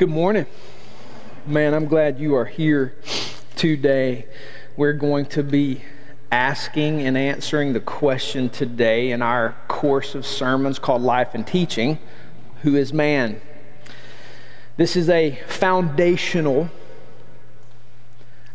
[0.00, 0.46] Good morning.
[1.44, 2.94] Man, I'm glad you are here
[3.54, 4.24] today.
[4.74, 5.82] We're going to be
[6.32, 11.98] asking and answering the question today in our course of sermons called Life and Teaching
[12.62, 13.42] Who is Man?
[14.78, 16.70] This is a foundational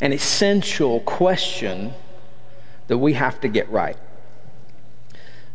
[0.02, 1.94] and essential question
[2.88, 3.98] that we have to get right.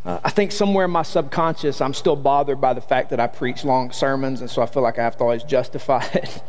[0.04, 3.26] Uh, I think somewhere in my subconscious, I'm still bothered by the fact that I
[3.26, 6.42] preach long sermons, and so I feel like I have to always justify it.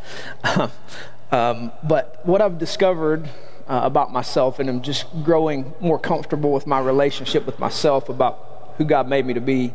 [1.30, 3.28] um, but what I've discovered
[3.68, 8.74] uh, about myself, and I'm just growing more comfortable with my relationship with myself about
[8.78, 9.74] who God made me to be,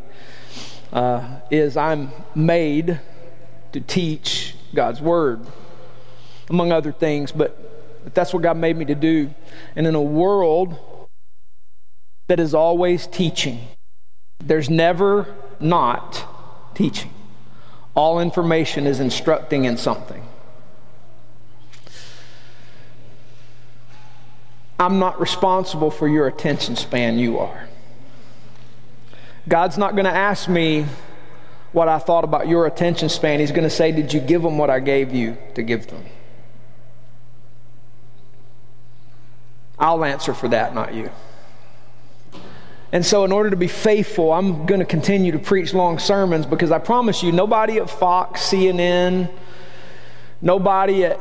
[0.92, 2.98] uh, is I'm made
[3.72, 5.46] to teach God's Word,
[6.50, 9.32] among other things, but, but that's what God made me to do.
[9.76, 10.76] And in a world
[12.28, 13.60] that is always teaching.
[14.40, 16.24] There's never not
[16.74, 17.12] teaching.
[17.94, 20.24] All information is instructing in something.
[24.78, 27.68] I'm not responsible for your attention span, you are.
[29.48, 30.86] God's not going to ask me
[31.72, 33.40] what I thought about your attention span.
[33.40, 36.04] He's going to say, Did you give them what I gave you to give them?
[39.78, 41.10] I'll answer for that, not you.
[42.90, 46.46] And so, in order to be faithful, I'm going to continue to preach long sermons
[46.46, 49.30] because I promise you, nobody at Fox, CNN,
[50.40, 51.18] nobody at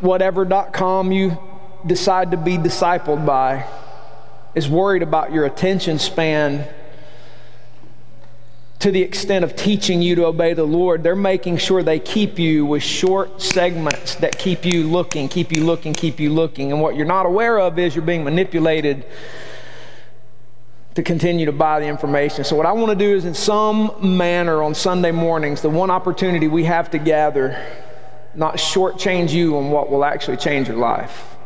[0.00, 1.38] whatever.com you
[1.84, 3.66] decide to be discipled by
[4.54, 6.66] is worried about your attention span
[8.78, 11.02] to the extent of teaching you to obey the Lord.
[11.02, 15.64] They're making sure they keep you with short segments that keep you looking, keep you
[15.64, 16.70] looking, keep you looking.
[16.70, 19.06] And what you're not aware of is you're being manipulated
[20.94, 22.44] to continue to buy the information.
[22.44, 25.90] So, what I want to do is, in some manner, on Sunday mornings, the one
[25.90, 27.60] opportunity we have to gather,
[28.34, 31.36] not shortchange you on what will actually change your life.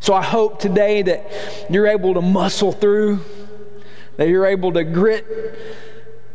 [0.00, 3.20] So, I hope today that you're able to muscle through,
[4.16, 5.26] that you're able to grit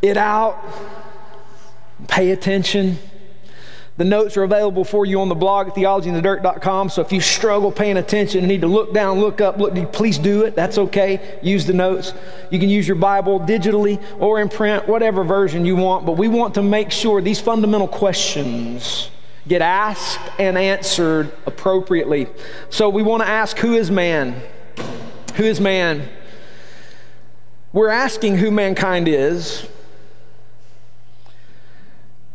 [0.02, 0.64] it out,
[2.08, 2.98] pay attention
[3.98, 6.90] the notes are available for you on the blog at theologyinthedirt.com.
[6.90, 10.18] So if you struggle paying attention and need to look down, look up, look, please
[10.18, 10.54] do it.
[10.54, 11.40] That's okay.
[11.42, 12.14] Use the notes.
[12.50, 16.06] You can use your Bible digitally or in print, whatever version you want.
[16.06, 19.12] But we want to make sure these fundamental questions
[19.48, 22.28] get asked and answered appropriately.
[22.70, 24.42] So we want to ask who is man?
[25.36, 26.10] Who is man?
[27.72, 29.68] We're asking who mankind is.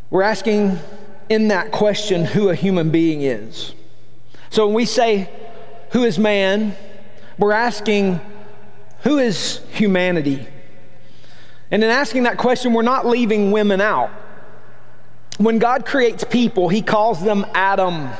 [0.08, 0.78] We're asking
[1.30, 3.72] in that question who a human being is.
[4.50, 5.30] So when we say,
[5.92, 6.76] Who is man?
[7.38, 8.20] we're asking,
[9.04, 10.46] Who is humanity?
[11.70, 14.10] And in asking that question, we're not leaving women out.
[15.38, 18.10] When God creates people, He calls them Adam.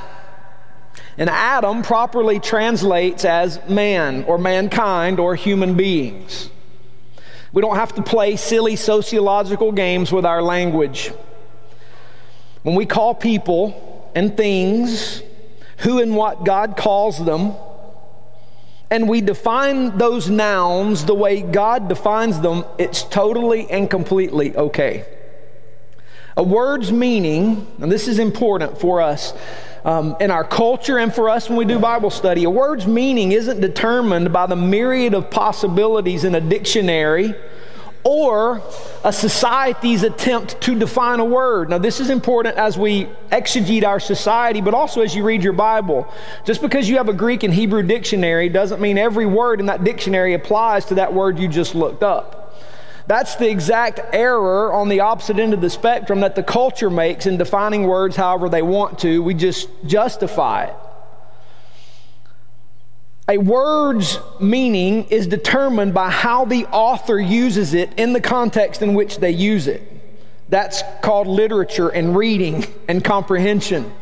[1.19, 6.49] And Adam properly translates as man or mankind or human beings.
[7.53, 11.13] We don't have to play silly sociological games with our language.
[12.63, 15.23] When we call people and things
[15.79, 17.55] who and what God calls them,
[18.91, 25.07] and we define those nouns the way God defines them, it's totally and completely okay.
[26.37, 29.33] A word's meaning, and this is important for us
[29.85, 33.33] um, in our culture and for us when we do Bible study, a word's meaning
[33.33, 37.35] isn't determined by the myriad of possibilities in a dictionary
[38.05, 38.63] or
[39.05, 41.71] a society's attempt to define a word.
[41.71, 45.53] Now, this is important as we exegete our society, but also as you read your
[45.53, 46.13] Bible.
[46.45, 49.85] Just because you have a Greek and Hebrew dictionary doesn't mean every word in that
[49.85, 52.37] dictionary applies to that word you just looked up.
[53.07, 57.27] That's the exact error on the opposite end of the spectrum that the culture makes
[57.27, 59.23] in defining words however they want to.
[59.23, 60.77] We just justify it.
[63.31, 68.93] A word's meaning is determined by how the author uses it in the context in
[68.95, 69.81] which they use it.
[70.49, 73.93] That's called literature and reading and comprehension.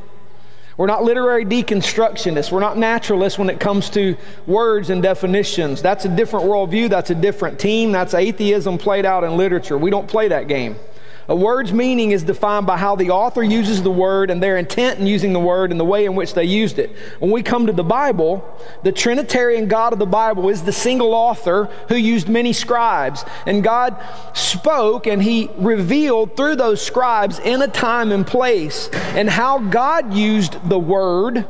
[0.78, 2.50] We're not literary deconstructionists.
[2.50, 4.16] We're not naturalists when it comes to
[4.46, 5.82] words and definitions.
[5.82, 6.88] That's a different worldview.
[6.88, 7.92] That's a different team.
[7.92, 9.76] That's atheism played out in literature.
[9.76, 10.76] We don't play that game.
[11.30, 14.98] A word's meaning is defined by how the author uses the word and their intent
[14.98, 16.90] in using the word and the way in which they used it.
[17.18, 18.42] When we come to the Bible,
[18.82, 23.26] the Trinitarian God of the Bible is the single author who used many scribes.
[23.44, 24.02] And God
[24.32, 28.88] spoke and He revealed through those scribes in a time and place.
[29.14, 31.46] And how God used the word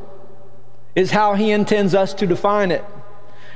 [0.97, 2.85] is how He intends us to define it.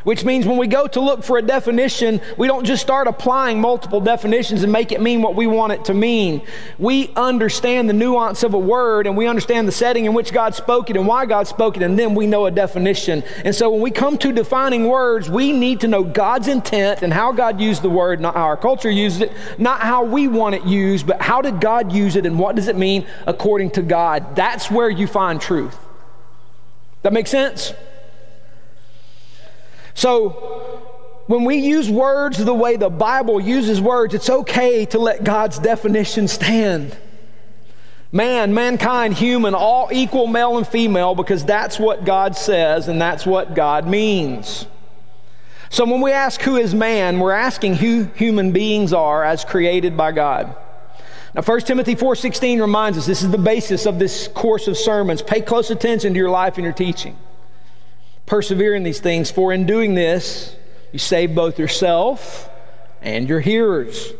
[0.04, 3.60] Which means when we go to look for a definition, we don't just start applying
[3.60, 6.42] multiple definitions and make it mean what we want it to mean.
[6.78, 10.54] We understand the nuance of a word and we understand the setting in which God
[10.54, 13.22] spoke it and why God spoke it, and then we know a definition.
[13.44, 17.12] And so when we come to defining words, we need to know God's intent and
[17.12, 20.54] how God used the word, not how our culture uses it, not how we want
[20.54, 23.82] it used, but how did God use it and what does it mean according to
[23.82, 24.36] God.
[24.36, 25.76] That's where you find truth.
[27.02, 27.72] That makes sense?
[29.94, 30.30] So,
[31.26, 35.58] when we use words the way the Bible uses words, it's okay to let God's
[35.58, 36.96] definition stand.
[38.10, 43.24] Man, mankind, human, all equal male and female because that's what God says and that's
[43.24, 44.66] what God means.
[45.70, 49.96] So when we ask who is man, we're asking who human beings are as created
[49.96, 50.54] by God.
[51.34, 55.22] Now 1 Timothy 4:16 reminds us this is the basis of this course of sermons.
[55.22, 57.16] Pay close attention to your life and your teaching.
[58.32, 60.56] Persevere in these things, for in doing this,
[60.90, 62.48] you save both yourself
[63.02, 64.10] and your hearers.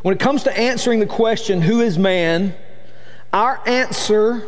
[0.00, 2.54] When it comes to answering the question, who is man,
[3.30, 4.42] our answer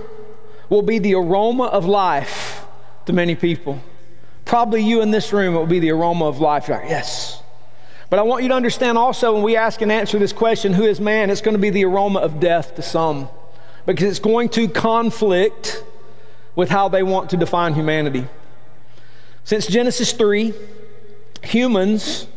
[0.70, 2.64] will be the aroma of life
[3.04, 3.78] to many people.
[4.46, 6.70] Probably you in this room, it will be the aroma of life.
[6.70, 7.42] Like, yes.
[8.08, 10.84] But I want you to understand also when we ask and answer this question, who
[10.84, 13.28] is man, it's going to be the aroma of death to some
[13.84, 15.84] because it's going to conflict
[16.56, 18.26] with how they want to define humanity.
[19.50, 20.54] Since Genesis 3,
[21.42, 22.28] humans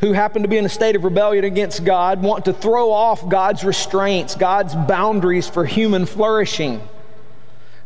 [0.00, 3.28] who happen to be in a state of rebellion against God want to throw off
[3.28, 6.80] God's restraints, God's boundaries for human flourishing.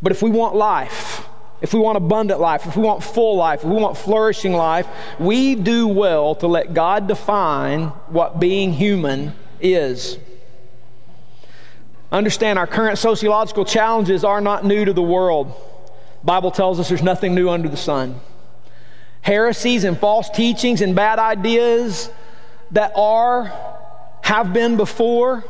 [0.01, 1.27] But if we want life,
[1.61, 4.87] if we want abundant life, if we want full life, if we want flourishing life,
[5.19, 10.19] we do well to let God define what being human is.
[12.13, 15.53] Understand our current sociological challenges are not new to the world.
[16.23, 18.21] Bible tells us there's nothing new under the sun
[19.23, 22.11] heresies and false teachings and bad ideas
[22.73, 23.53] that are,
[24.23, 25.45] have been before,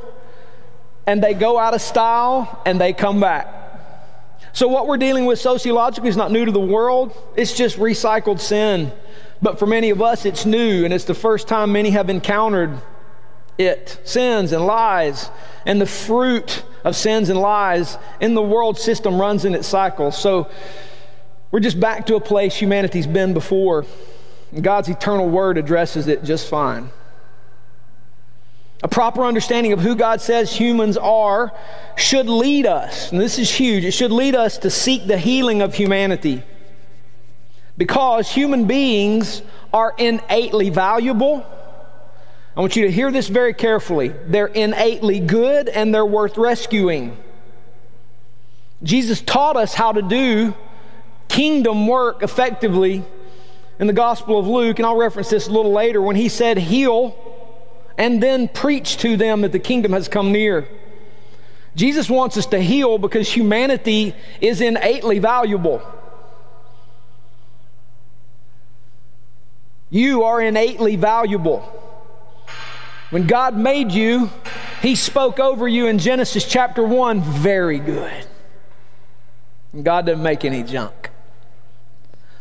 [1.06, 3.48] and they go out of style and they come back.
[4.52, 8.38] So, what we're dealing with sociologically is not new to the world, it's just recycled
[8.38, 8.92] sin.
[9.40, 12.78] But for many of us, it's new, and it's the first time many have encountered
[13.58, 15.30] it sins and lies.
[15.66, 20.12] And the fruit of sins and lies in the world system runs in its cycle.
[20.12, 20.48] So,
[21.52, 23.84] we're just back to a place humanity's been before.
[24.58, 26.90] God's eternal word addresses it just fine.
[28.82, 31.52] A proper understanding of who God says humans are
[31.96, 35.62] should lead us, and this is huge, it should lead us to seek the healing
[35.62, 36.42] of humanity.
[37.78, 41.46] Because human beings are innately valuable.
[42.56, 44.08] I want you to hear this very carefully.
[44.08, 47.16] They're innately good and they're worth rescuing.
[48.82, 50.54] Jesus taught us how to do
[51.32, 53.02] kingdom work effectively
[53.78, 56.58] in the Gospel of Luke, and I'll reference this a little later, when he said,
[56.58, 57.16] Heal
[57.96, 60.68] and then preach to them that the kingdom has come near.
[61.74, 65.82] Jesus wants us to heal because humanity is innately valuable.
[69.88, 71.60] You are innately valuable.
[73.08, 74.30] When God made you,
[74.82, 78.26] He spoke over you in Genesis chapter 1 very good.
[79.82, 81.11] God didn't make any junk.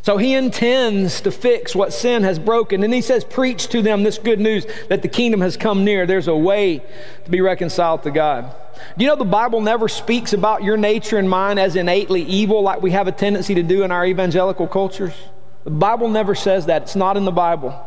[0.04, 2.84] So he intends to fix what sin has broken.
[2.84, 6.08] And he says, Preach to them this good news that the kingdom has come near.
[6.08, 6.82] There's a way
[7.26, 8.56] to be reconciled to God.
[8.98, 12.64] Do you know the Bible never speaks about your nature and mine as innately evil
[12.64, 15.14] like we have a tendency to do in our evangelical cultures?
[15.66, 16.84] The Bible never says that.
[16.84, 17.80] It's not in the Bible.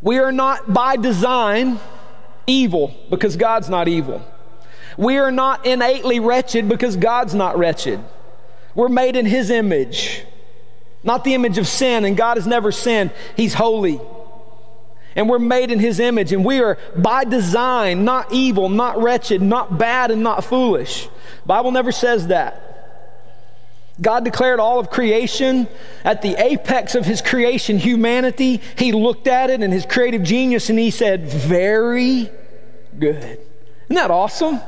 [0.00, 1.80] We are not by design
[2.46, 4.22] evil because God's not evil.
[4.96, 8.04] We are not innately wretched because God's not wretched.
[8.74, 10.24] We're made in His image,
[11.02, 13.10] not the image of sin, and God has never sinned.
[13.36, 14.00] He's holy.
[15.14, 19.42] And we're made in His image, and we are by design not evil, not wretched,
[19.42, 21.08] not bad, and not foolish.
[21.44, 22.72] Bible never says that.
[24.00, 25.68] God declared all of creation
[26.02, 28.62] at the apex of His creation, humanity.
[28.78, 32.30] He looked at it and His creative genius, and He said, Very
[32.98, 33.38] good.
[33.84, 34.60] Isn't that awesome?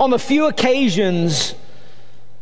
[0.00, 1.54] On the few occasions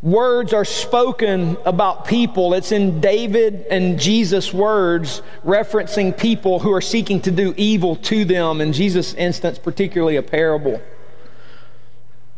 [0.01, 6.81] words are spoken about people, it's in David and Jesus' words referencing people who are
[6.81, 8.61] seeking to do evil to them.
[8.61, 10.81] In Jesus' instance, particularly a parable.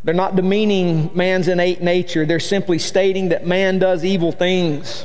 [0.03, 5.05] They're not demeaning man's innate nature, they're simply stating that man does evil things.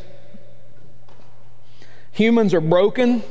[2.14, 3.22] Humans are broken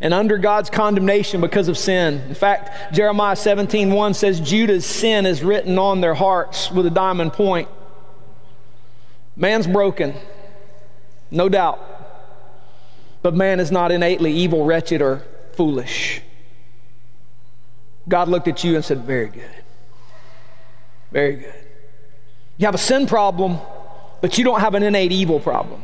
[0.00, 2.22] and under God's condemnation because of sin.
[2.28, 6.90] In fact, Jeremiah 17 1 says, Judah's sin is written on their hearts with a
[6.90, 7.68] diamond point.
[9.36, 10.14] Man's broken,
[11.30, 11.80] no doubt.
[13.22, 16.22] But man is not innately evil, wretched, or foolish.
[18.08, 19.50] God looked at you and said, Very good.
[21.10, 21.54] Very good.
[22.58, 23.58] You have a sin problem,
[24.20, 25.82] but you don't have an innate evil problem.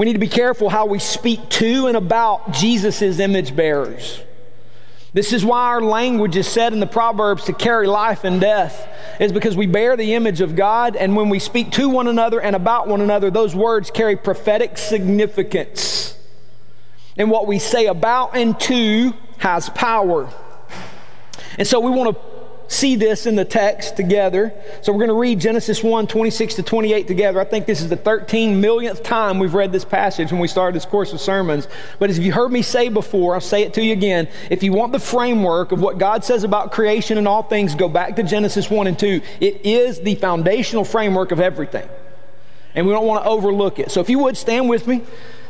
[0.00, 4.22] We need to be careful how we speak to and about Jesus' image bearers.
[5.12, 8.88] This is why our language is said in the Proverbs to carry life and death,
[9.20, 12.40] is because we bear the image of God, and when we speak to one another
[12.40, 16.16] and about one another, those words carry prophetic significance.
[17.18, 20.32] And what we say about and to has power.
[21.58, 22.29] And so we want to
[22.70, 24.54] see this in the text together.
[24.80, 27.40] So we're going to read Genesis 1 26 to 28 together.
[27.40, 30.76] I think this is the 13 millionth time we've read this passage when we started
[30.76, 31.66] this course of sermons.
[31.98, 34.28] But as you heard me say before, I'll say it to you again.
[34.50, 37.88] If you want the framework of what God says about creation and all things, go
[37.88, 39.20] back to Genesis 1 and 2.
[39.40, 41.88] It is the foundational framework of everything.
[42.76, 43.90] And we don't want to overlook it.
[43.90, 45.02] So if you would stand with me.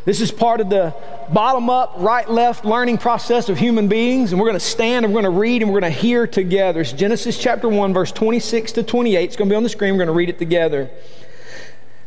[0.05, 0.95] This is part of the
[1.31, 4.33] bottom up, right left learning process of human beings.
[4.33, 6.27] And we're going to stand and we're going to read and we're going to hear
[6.27, 6.81] together.
[6.81, 9.25] It's Genesis chapter 1, verse 26 to 28.
[9.25, 9.93] It's going to be on the screen.
[9.93, 10.91] We're going to read it together.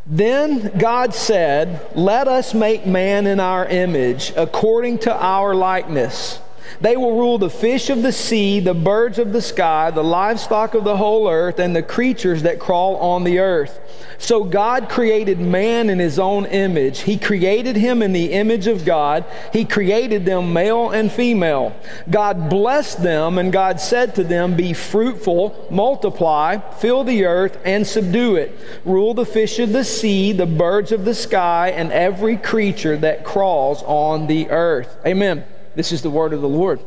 [0.06, 6.40] Then God said, Let us make man in our image, according to our likeness.
[6.82, 10.74] They will rule the fish of the sea, the birds of the sky, the livestock
[10.74, 13.80] of the whole earth, and the creatures that crawl on the earth.
[14.18, 17.02] So God created man in his own image.
[17.02, 19.26] He created him in the image of God.
[19.52, 21.76] He created them male and female.
[22.10, 27.86] God blessed them, and God said to them, Be fruitful, multiply, fill the earth, and
[27.86, 28.58] subdue it.
[28.86, 33.26] Rule the fish of the sea, the birds of the sky, and every creature that
[33.26, 34.98] crawls on the earth.
[35.06, 35.44] Amen.
[35.76, 36.80] This is the word of the Lord.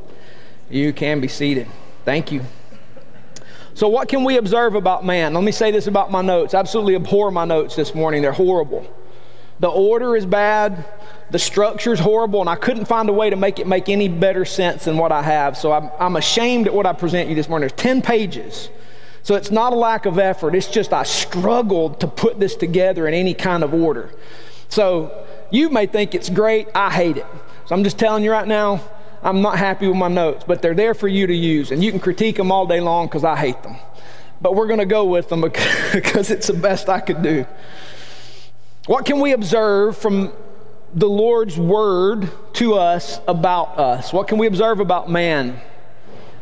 [0.71, 1.66] You can be seated.
[2.05, 2.43] Thank you.
[3.75, 5.35] So, what can we observe about man?
[5.35, 6.55] Let me say this about my notes.
[6.55, 8.23] I absolutely abhor my notes this morning.
[8.23, 8.90] They're horrible.
[9.61, 10.85] The order is bad,
[11.31, 14.09] the structure is horrible, and I couldn't find a way to make it make any
[14.09, 15.59] better sense than what I have.
[15.59, 17.69] So, I'm, I'm ashamed at what I present you this morning.
[17.69, 18.71] There's 10 pages.
[19.23, 23.07] So, it's not a lack of effort, it's just I struggled to put this together
[23.07, 24.11] in any kind of order.
[24.71, 27.26] So, you may think it's great, I hate it.
[27.66, 28.80] So I'm just telling you right now,
[29.23, 31.73] I'm not happy with my notes, but they're there for you to use.
[31.73, 33.76] And you can critique them all day long because I hate them.
[34.40, 35.40] But we're going to go with them
[35.92, 37.44] because it's the best I could do.
[38.87, 40.32] What can we observe from
[40.94, 44.12] the Lord's word to us about us?
[44.12, 45.61] What can we observe about man?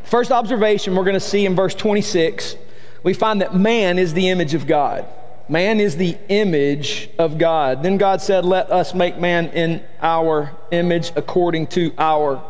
[0.03, 2.57] First observation we're going to see in verse 26,
[3.03, 5.07] we find that man is the image of God.
[5.49, 7.83] Man is the image of God.
[7.83, 12.43] Then God said, Let us make man in our image according to our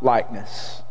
[0.00, 0.82] likeness.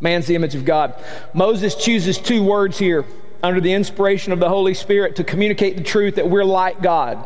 [0.00, 0.94] Man's the image of God.
[1.34, 3.04] Moses chooses two words here
[3.42, 7.24] under the inspiration of the Holy Spirit to communicate the truth that we're like God.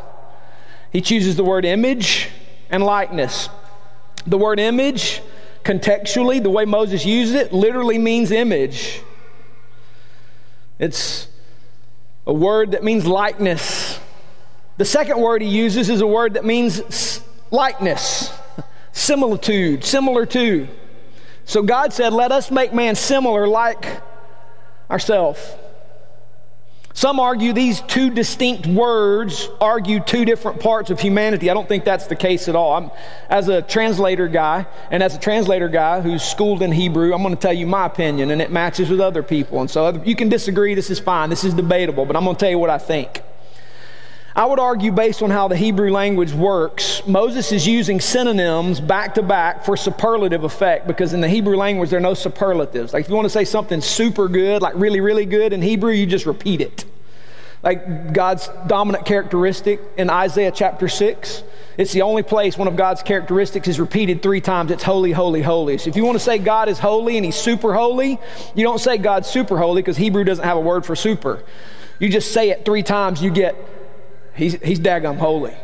[0.93, 2.29] He chooses the word image
[2.71, 3.49] and likeness.
[4.27, 5.23] The word image,
[5.65, 9.01] contextually, the way Moses uses it, literally means image.
[10.79, 11.29] It's
[12.27, 13.99] a word that means likeness.
[14.77, 18.33] The second word he uses is a word that means likeness,
[18.93, 20.69] similitude, similar to.
[21.45, 24.01] So God said, Let us make man similar like
[24.91, 25.41] ourselves.
[26.93, 31.49] Some argue these two distinct words argue two different parts of humanity.
[31.49, 32.73] I don't think that's the case at all.
[32.75, 32.91] I'm,
[33.29, 37.35] as a translator guy, and as a translator guy who's schooled in Hebrew, I'm going
[37.35, 39.61] to tell you my opinion, and it matches with other people.
[39.61, 40.75] And so other, you can disagree.
[40.75, 41.31] This is fine.
[41.31, 43.23] This is debatable, but I'm going to tell you what I think.
[44.35, 49.15] I would argue, based on how the Hebrew language works, Moses is using synonyms back
[49.17, 52.93] to back for superlative effect because in the Hebrew language, there are no superlatives.
[52.93, 55.93] Like if you want to say something super good, like really, really good in Hebrew,
[55.93, 56.85] you just repeat it.
[57.63, 61.43] Like God's dominant characteristic in Isaiah chapter 6.
[61.77, 64.71] It's the only place one of God's characteristics is repeated three times.
[64.71, 65.77] It's holy, holy, holy.
[65.79, 68.19] So if you want to say God is holy and he's super holy,
[68.55, 71.43] you don't say God's super holy because Hebrew doesn't have a word for super.
[71.99, 73.57] You just say it three times, you get
[74.41, 75.55] He's, he's daggum holy.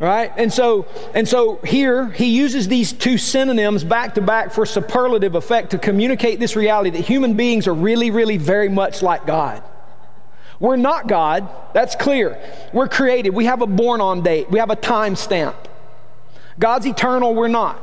[0.00, 0.32] Right?
[0.36, 5.34] And so, and so here he uses these two synonyms back to back for superlative
[5.34, 9.62] effect to communicate this reality that human beings are really, really very much like God.
[10.60, 12.38] We're not God, that's clear.
[12.72, 13.30] We're created.
[13.30, 15.56] We have a born on date, we have a time stamp.
[16.58, 17.80] God's eternal, we're not.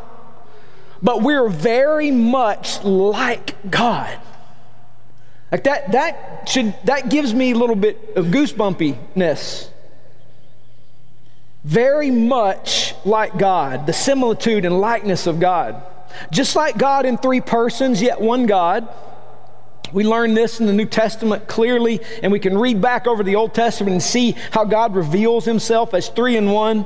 [1.01, 4.17] But we're very much like God.
[5.51, 9.69] Like that, that should that gives me a little bit of goosebumpiness
[11.65, 15.81] very much like God, the similitude and likeness of God.
[16.31, 18.87] Just like God in three persons, yet one God,
[19.95, 23.35] We learn this in the New Testament clearly, and we can read back over the
[23.35, 26.85] Old Testament and see how God reveals himself as three in one.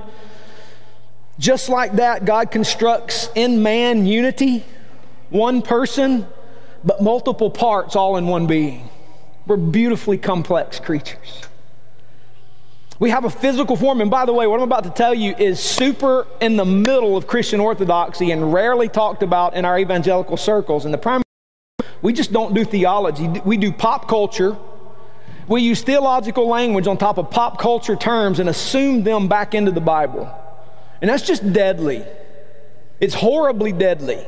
[1.40, 4.64] Just like that, God constructs in man unity,
[5.32, 6.28] one person,
[6.84, 8.90] but multiple parts all in one being.
[9.48, 11.49] We're beautifully complex creatures.
[13.00, 15.34] We have a physical form, and by the way, what I'm about to tell you
[15.38, 20.36] is super in the middle of Christian orthodoxy and rarely talked about in our evangelical
[20.36, 20.84] circles.
[20.84, 21.24] And the primary
[22.02, 23.28] we just don't do theology.
[23.28, 24.58] We do pop culture.
[25.48, 29.72] We use theological language on top of pop culture terms and assume them back into
[29.72, 30.34] the Bible.
[31.02, 32.04] And that's just deadly.
[33.00, 34.26] It's horribly deadly.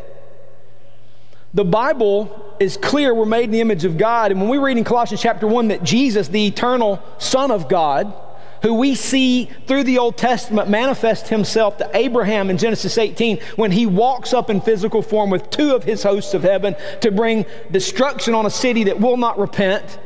[1.53, 4.31] The Bible is clear we're made in the image of God.
[4.31, 8.13] And when we read in Colossians chapter 1 that Jesus, the eternal Son of God,
[8.61, 13.71] who we see through the Old Testament manifest himself to Abraham in Genesis 18 when
[13.71, 17.45] he walks up in physical form with two of his hosts of heaven to bring
[17.71, 19.99] destruction on a city that will not repent.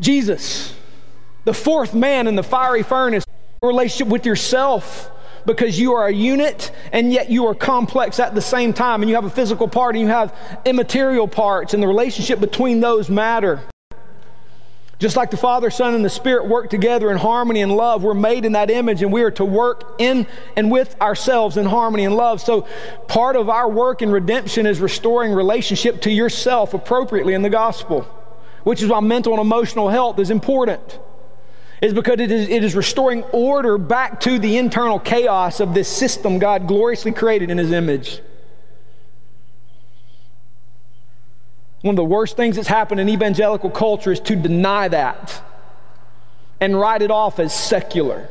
[0.00, 0.74] Jesus,
[1.44, 3.24] the fourth man in the fiery furnace,
[3.62, 5.10] relationship with yourself
[5.46, 9.08] because you are a unit and yet you are complex at the same time and
[9.08, 10.34] you have a physical part and you have
[10.64, 13.60] immaterial parts and the relationship between those matter
[14.98, 18.14] just like the Father, Son, and the Spirit work together in harmony and love, we're
[18.14, 22.04] made in that image and we are to work in and with ourselves in harmony
[22.04, 22.40] and love.
[22.40, 22.62] So,
[23.08, 28.02] part of our work in redemption is restoring relationship to yourself appropriately in the gospel,
[28.62, 31.00] which is why mental and emotional health is important.
[31.82, 35.88] Is because it is, it is restoring order back to the internal chaos of this
[35.88, 38.22] system God gloriously created in His image.
[41.84, 45.42] One of the worst things that's happened in evangelical culture is to deny that
[46.58, 48.26] and write it off as secular.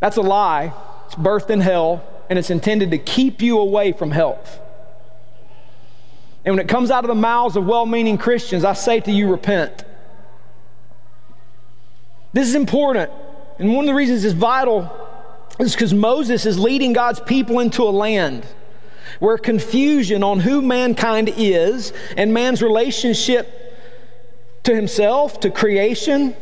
[0.00, 0.72] That's a lie.
[1.04, 4.58] It's birthed in hell, and it's intended to keep you away from health.
[6.46, 9.12] And when it comes out of the mouths of well meaning Christians, I say to
[9.12, 9.84] you, repent.
[12.32, 13.10] This is important.
[13.58, 14.90] And one of the reasons it's vital
[15.60, 18.46] is because Moses is leading God's people into a land
[19.18, 23.52] where confusion on who mankind is and man's relationship
[24.64, 26.36] to himself, to creation,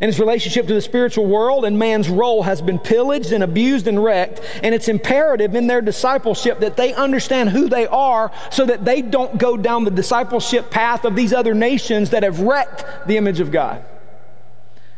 [0.00, 3.86] and his relationship to the spiritual world and man's role has been pillaged and abused
[3.86, 4.40] and wrecked.
[4.62, 9.02] And it's imperative in their discipleship that they understand who they are so that they
[9.02, 13.40] don't go down the discipleship path of these other nations that have wrecked the image
[13.40, 13.84] of God.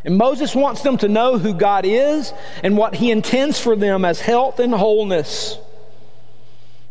[0.05, 4.05] And Moses wants them to know who God is and what he intends for them
[4.05, 5.59] as health and wholeness.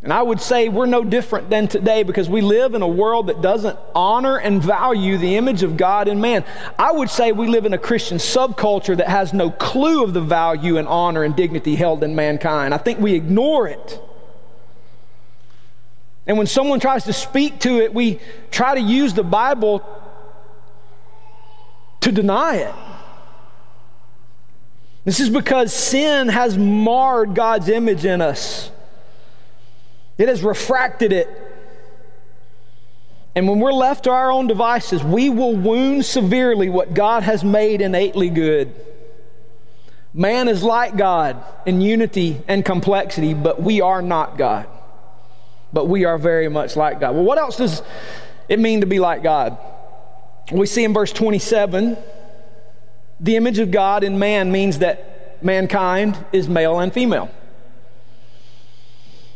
[0.06, 3.26] And I would say we're no different than today because we live in a world
[3.26, 6.46] that doesn't honor and value the image of God in man.
[6.78, 10.22] I would say we live in a Christian subculture that has no clue of the
[10.22, 12.72] value and honor and dignity held in mankind.
[12.72, 14.00] I think we ignore it.
[16.28, 18.20] And when someone tries to speak to it, we
[18.52, 19.84] try to use the Bible
[22.02, 22.76] to deny it.
[25.04, 28.70] This is because sin has marred God's image in us.
[30.18, 31.30] It has refracted it.
[33.36, 37.44] And when we're left to our own devices, we will wound severely what God has
[37.44, 38.74] made innately good.
[40.14, 44.68] Man is like God in unity and complexity, but we are not God.
[45.74, 47.16] But we are very much like God.
[47.16, 47.82] Well, what else does
[48.48, 49.58] it mean to be like God?
[50.50, 51.98] We see in verse 27
[53.20, 57.30] the image of God in man means that mankind is male and female.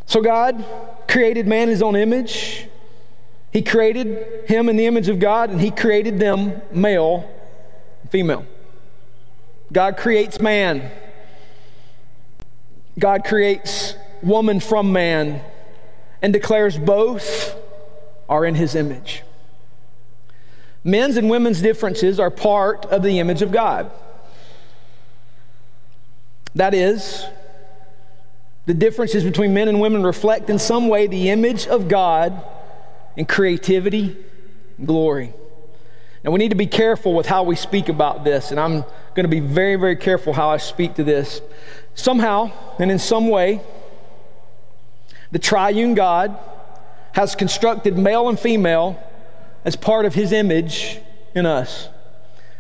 [0.10, 0.66] So God
[1.08, 2.66] created man in his own image.
[3.54, 7.30] He created him in the image of God, and he created them male,
[8.10, 8.44] female.
[9.72, 10.90] God creates man.
[12.98, 13.94] God creates
[14.24, 15.42] woman from man
[16.24, 17.56] and declares both
[18.28, 19.22] are in his image.
[20.84, 23.92] Men's and women's differences are part of the image of God.
[26.56, 27.28] That is,
[28.70, 32.46] the differences between men and women reflect in some way the image of God
[33.18, 34.16] in creativity
[34.78, 35.34] and glory.
[36.24, 38.84] Now, we need to be careful with how we speak about this, and I'm
[39.16, 41.42] going to be very, very careful how I speak to this.
[41.96, 43.60] Somehow and in some way,
[45.32, 46.38] the triune God
[47.14, 49.02] has constructed male and female
[49.66, 51.00] as part of his image
[51.34, 51.90] in us.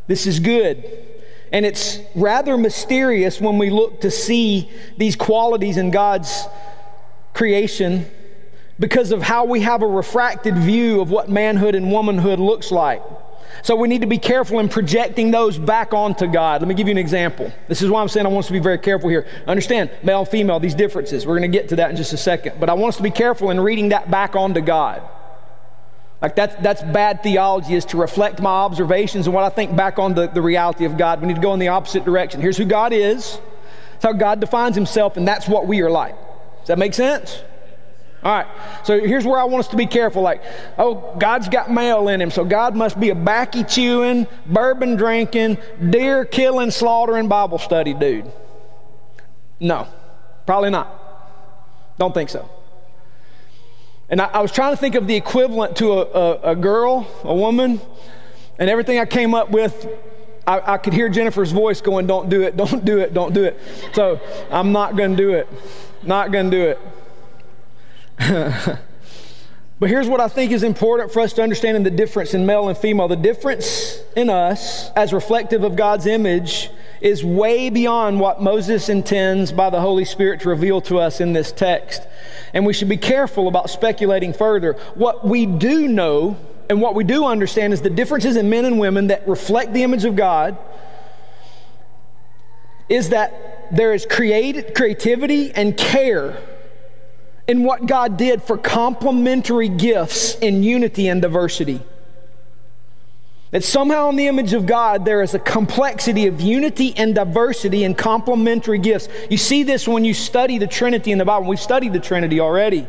[0.07, 1.07] This is good.
[1.51, 6.45] And it's rather mysterious when we look to see these qualities in God's
[7.33, 8.05] creation
[8.79, 13.01] because of how we have a refracted view of what manhood and womanhood looks like.
[13.61, 16.61] So we need to be careful in projecting those back onto God.
[16.61, 17.51] Let me give you an example.
[17.67, 19.27] This is why I'm saying I want us to be very careful here.
[19.47, 21.25] Understand, male, and female, these differences.
[21.25, 22.59] We're going to get to that in just a second.
[22.59, 25.01] But I want us to be careful in reading that back onto God.
[26.21, 29.99] Like that's, that's bad theology is to reflect my observations and what I think back
[29.99, 31.21] on the, the reality of God.
[31.21, 32.41] We need to go in the opposite direction.
[32.41, 33.39] Here's who God is.
[33.93, 36.15] That's how God defines himself, and that's what we are like.
[36.59, 37.43] Does that make sense?
[38.21, 38.47] All right,
[38.83, 40.21] so here's where I want us to be careful.
[40.21, 40.43] Like,
[40.77, 45.57] oh, God's got male in him, so God must be a backy chewing, bourbon drinking,
[45.89, 48.29] deer killing, slaughtering Bible study dude.
[49.61, 49.87] No,
[50.45, 51.95] probably not.
[51.97, 52.49] Don't think so.
[54.09, 57.07] And I, I was trying to think of the equivalent to a, a, a, girl,
[57.23, 57.79] a woman,
[58.57, 59.87] and everything I came up with,
[60.47, 63.43] I, I could hear Jennifer's voice going, Don't do it, don't do it, don't do
[63.43, 63.59] it.
[63.93, 64.19] So
[64.49, 65.47] I'm not going to do it.
[66.03, 66.75] Not going to do
[68.19, 68.79] it.
[69.79, 72.45] but here's what I think is important for us to understand in the difference in
[72.45, 73.07] male and female.
[73.07, 79.53] The difference in us, as reflective of God's image, is way beyond what Moses intends
[79.53, 82.01] by the Holy Spirit to reveal to us in this text.
[82.53, 84.73] And we should be careful about speculating further.
[84.95, 86.37] What we do know
[86.69, 89.83] and what we do understand is the differences in men and women that reflect the
[89.83, 90.57] image of God
[92.89, 96.37] is that there is created, creativity and care
[97.49, 101.81] in what God did for complementary gifts in unity and diversity.
[103.49, 107.85] That somehow, in the image of God, there is a complexity of unity and diversity
[107.85, 109.09] and complementary gifts.
[109.31, 111.47] You see this when you study the Trinity in the Bible.
[111.47, 112.87] We've studied the Trinity already.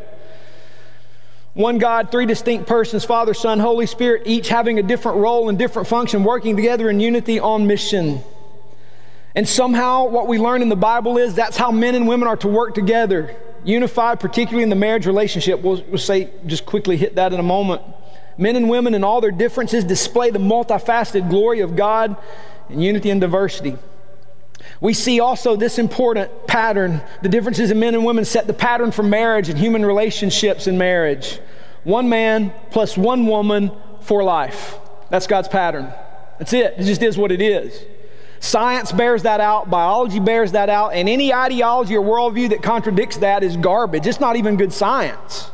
[1.55, 5.57] One God, three distinct persons Father, Son, Holy Spirit, each having a different role and
[5.57, 8.21] different function, working together in unity on mission.
[9.33, 12.37] And somehow, what we learn in the Bible is that's how men and women are
[12.37, 15.61] to work together, unified, particularly in the marriage relationship.
[15.61, 17.81] We'll, we'll say, just quickly hit that in a moment.
[18.37, 22.15] Men and women, in all their differences, display the multifaceted glory of God
[22.69, 23.77] in unity and diversity.
[24.79, 27.01] We see also this important pattern.
[27.21, 30.77] The differences in men and women set the pattern for marriage and human relationships in
[30.77, 31.39] marriage.
[31.83, 33.71] One man plus one woman
[34.01, 34.77] for life.
[35.09, 35.91] That's God's pattern.
[36.39, 36.75] That's it.
[36.77, 37.79] It just is what it is.
[38.41, 43.17] Science bears that out, biology bears that out, and any ideology or worldview that contradicts
[43.17, 44.07] that is garbage.
[44.07, 45.51] It's not even good science.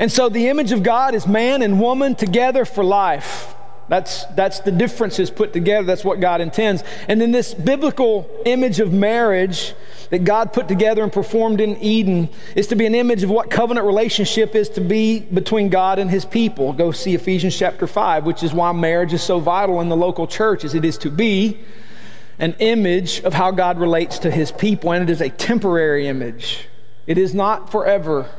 [0.00, 3.54] And so the image of God is man and woman together for life.
[3.90, 5.84] That's, that's the differences put together.
[5.84, 6.84] That's what God intends.
[7.08, 9.74] And then this biblical image of marriage
[10.10, 13.50] that God put together and performed in Eden is to be an image of what
[13.50, 16.72] covenant relationship is to be between God and his people.
[16.72, 20.28] Go see Ephesians chapter 5, which is why marriage is so vital in the local
[20.28, 21.58] church as it is to be
[22.38, 26.68] an image of how God relates to his people and it is a temporary image.
[27.08, 28.30] It is not forever.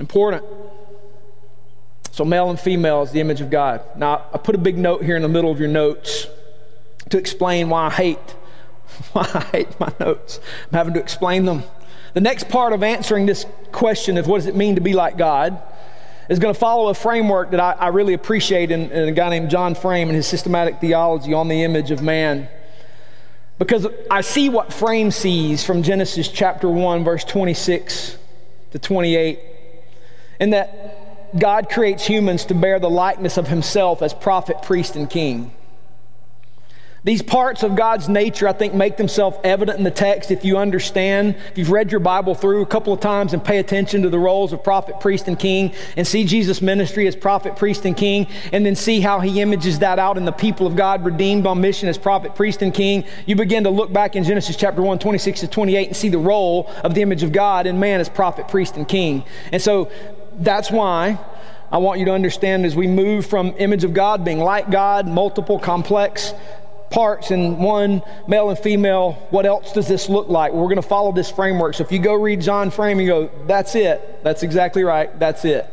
[0.00, 0.44] Important.
[2.16, 3.82] So, male and female is the image of God.
[3.94, 6.26] Now, I put a big note here in the middle of your notes
[7.10, 8.30] to explain why I hate,
[9.12, 10.40] why I hate my notes.
[10.72, 11.62] I'm having to explain them.
[12.14, 15.18] The next part of answering this question of what does it mean to be like
[15.18, 15.60] God
[16.30, 19.28] is going to follow a framework that I, I really appreciate in, in a guy
[19.28, 22.48] named John Frame and his systematic theology on the image of man.
[23.58, 28.16] Because I see what Frame sees from Genesis chapter 1, verse 26
[28.70, 29.38] to 28
[30.40, 31.05] in that
[31.38, 35.52] God creates humans to bear the likeness of himself as prophet, priest, and king.
[37.06, 40.58] These parts of God's nature, I think, make themselves evident in the text if you
[40.58, 44.10] understand, if you've read your Bible through a couple of times and pay attention to
[44.10, 47.96] the roles of prophet, priest, and king, and see Jesus' ministry as prophet, priest, and
[47.96, 51.46] king, and then see how he images that out in the people of God redeemed
[51.46, 53.04] on mission as prophet, priest, and king.
[53.24, 56.18] You begin to look back in Genesis chapter 1, 26 to 28, and see the
[56.18, 59.22] role of the image of God in man as prophet, priest, and king.
[59.52, 59.92] And so
[60.38, 61.18] that's why
[61.70, 65.06] I want you to understand as we move from image of God being like God,
[65.06, 66.32] multiple complex
[66.90, 70.52] parts in one male and female, what else does this look like?
[70.52, 71.74] We're going to follow this framework.
[71.74, 74.22] So if you go read John Frame, you go, that's it.
[74.22, 75.18] That's exactly right.
[75.18, 75.72] That's it.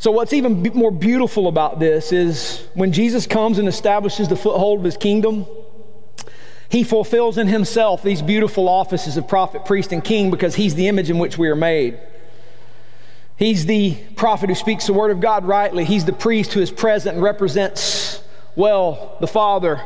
[0.00, 4.78] So, what's even more beautiful about this is when Jesus comes and establishes the foothold
[4.78, 5.44] of his kingdom,
[6.68, 10.86] he fulfills in himself these beautiful offices of prophet, priest, and king because he's the
[10.86, 11.98] image in which we are made.
[13.38, 15.84] He's the prophet who speaks the word of God rightly.
[15.84, 18.20] He's the priest who is present and represents
[18.56, 19.80] well the Father.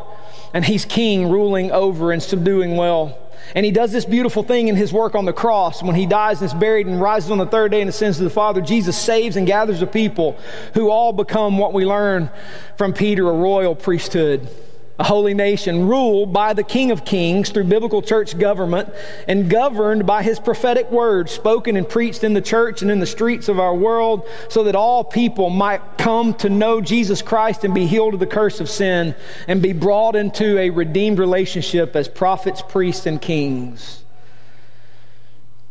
[0.55, 3.19] And he's king, ruling over and subduing well.
[3.55, 5.83] And he does this beautiful thing in his work on the cross.
[5.83, 8.25] When he dies and is buried and rises on the third day and ascends to
[8.25, 10.39] the Father, Jesus saves and gathers a people
[10.73, 12.31] who all become what we learn
[12.79, 14.49] from Peter a royal priesthood
[15.03, 18.89] a holy nation ruled by the King of Kings through biblical church government
[19.27, 23.07] and governed by his prophetic words spoken and preached in the church and in the
[23.07, 27.75] streets of our world so that all people might come to know Jesus Christ and
[27.75, 29.17] be healed of the curse of sin
[29.49, 34.05] and be brought into a redeemed relationship as prophets, priests, and kings.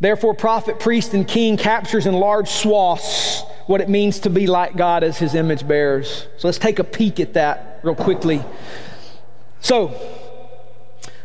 [0.01, 4.75] Therefore, prophet, priest, and king captures in large swaths what it means to be like
[4.75, 6.27] God as his image bearers.
[6.35, 8.43] So let's take a peek at that real quickly.
[9.61, 9.95] So,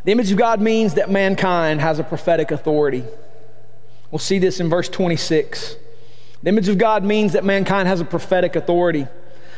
[0.04, 3.02] the image of God means that mankind has a prophetic authority.
[4.10, 5.76] We'll see this in verse 26.
[6.42, 9.08] The image of God means that mankind has a prophetic authority.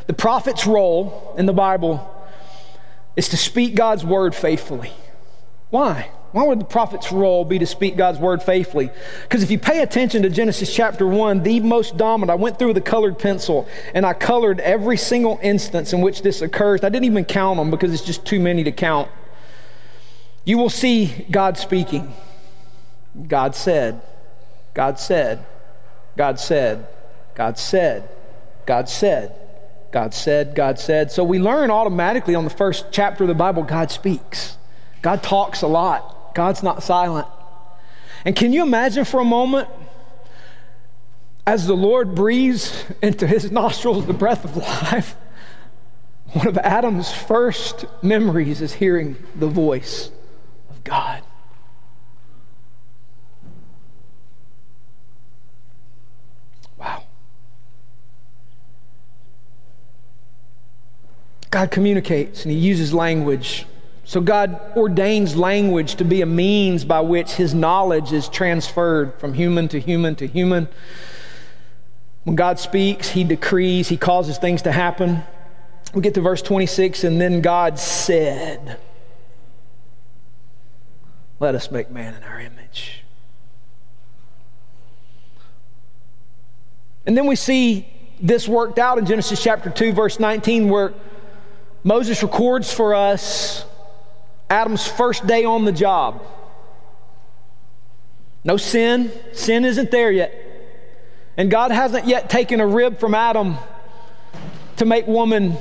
[0.07, 2.09] The prophet's role in the Bible
[3.15, 4.93] is to speak God's word faithfully.
[5.71, 6.11] Why?
[6.33, 8.91] Why would the prophet's role be to speak God's word faithfully?
[9.23, 12.75] Because if you pay attention to Genesis chapter 1, the most dominant, I went through
[12.75, 16.85] the colored pencil and I colored every single instance in which this occurs.
[16.85, 19.11] I didn't even count them because it's just too many to count.
[20.45, 22.13] You will see God speaking.
[23.27, 24.03] God said,
[24.75, 25.45] God said,
[26.17, 26.87] God said,
[27.35, 28.09] God said,
[28.67, 29.35] God said,
[29.93, 31.11] God said, God said.
[31.11, 34.59] So we learn automatically on the first chapter of the Bible, God speaks.
[35.01, 36.17] God talks a lot.
[36.35, 37.27] God's not silent.
[38.25, 39.69] And can you imagine for a moment
[41.47, 45.17] as the Lord breathes into his nostrils the breath of life?
[46.33, 50.11] One of Adam's first memories is hearing the voice
[50.69, 51.23] of God.
[56.77, 57.05] Wow.
[61.51, 63.65] God communicates and he uses language.
[64.09, 69.35] So God ordains language to be a means by which his knowledge is transferred from
[69.35, 70.67] human to human to human.
[72.25, 75.25] When God speaks, he decrees, he causes things to happen.
[75.93, 78.79] We get to verse 26, and then God said,
[81.39, 83.05] Let us make man in our image.
[87.05, 87.87] And then we see
[88.23, 90.95] this worked out in Genesis chapter 2, verse 19, where
[91.85, 93.67] Moses records for us
[94.51, 96.23] Adam's first day on the job.
[98.45, 100.33] No sin, sin isn't there yet.
[101.37, 103.57] And God hasn't yet taken a rib from Adam
[104.77, 105.57] to make woman.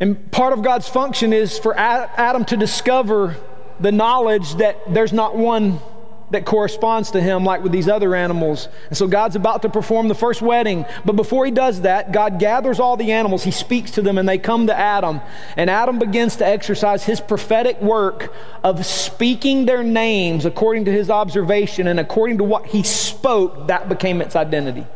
[0.00, 3.36] And part of God's function is for Adam to discover
[3.80, 5.80] the knowledge that there's not one
[6.30, 8.68] that corresponds to him, like with these other animals.
[8.88, 10.84] And so God's about to perform the first wedding.
[11.04, 14.28] But before he does that, God gathers all the animals, he speaks to them, and
[14.28, 15.20] they come to Adam.
[15.56, 21.10] And Adam begins to exercise his prophetic work of speaking their names according to his
[21.10, 24.86] observation and according to what he spoke, that became its identity.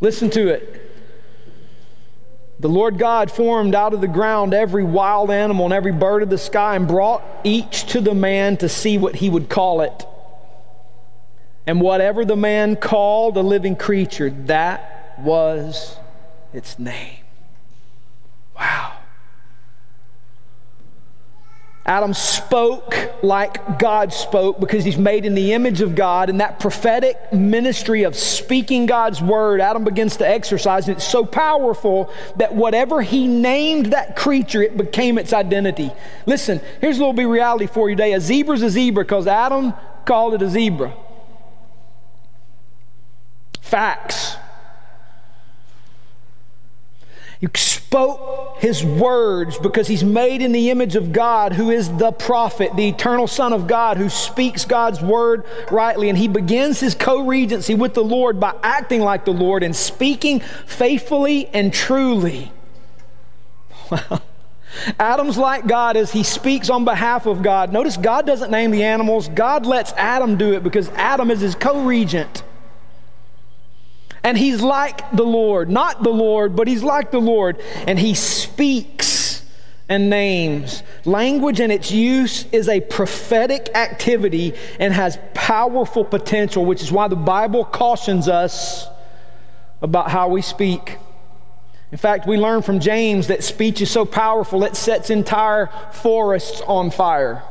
[0.00, 0.83] Listen to it.
[2.60, 6.30] The Lord God formed out of the ground every wild animal and every bird of
[6.30, 10.06] the sky and brought each to the man to see what he would call it.
[11.66, 15.96] And whatever the man called a living creature, that was
[16.52, 17.23] its name.
[21.86, 26.30] Adam spoke like God spoke because he's made in the image of God.
[26.30, 30.88] And that prophetic ministry of speaking God's word, Adam begins to exercise.
[30.88, 35.90] And it's so powerful that whatever he named that creature, it became its identity.
[36.24, 38.14] Listen, here's a little bit of reality for you today.
[38.14, 39.74] A zebra's a zebra because Adam
[40.06, 40.94] called it a zebra.
[43.60, 44.36] Facts.
[47.40, 47.48] He
[47.94, 52.74] spoke his words because he's made in the image of God, who is the prophet,
[52.74, 56.08] the eternal Son of God, who speaks God's word rightly.
[56.08, 59.76] And he begins his co regency with the Lord by acting like the Lord and
[59.76, 62.50] speaking faithfully and truly.
[63.92, 64.22] Wow.
[64.98, 67.72] Adam's like God as he speaks on behalf of God.
[67.72, 71.54] Notice God doesn't name the animals, God lets Adam do it because Adam is his
[71.54, 72.42] co regent.
[74.24, 77.60] And he's like the Lord, not the Lord, but he's like the Lord.
[77.86, 79.44] And he speaks
[79.86, 80.82] and names.
[81.04, 87.06] Language and its use is a prophetic activity and has powerful potential, which is why
[87.08, 88.86] the Bible cautions us
[89.82, 90.96] about how we speak.
[91.92, 96.62] In fact, we learn from James that speech is so powerful it sets entire forests
[96.62, 97.42] on fire.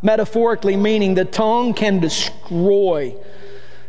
[0.00, 3.14] Metaphorically, meaning the tongue can destroy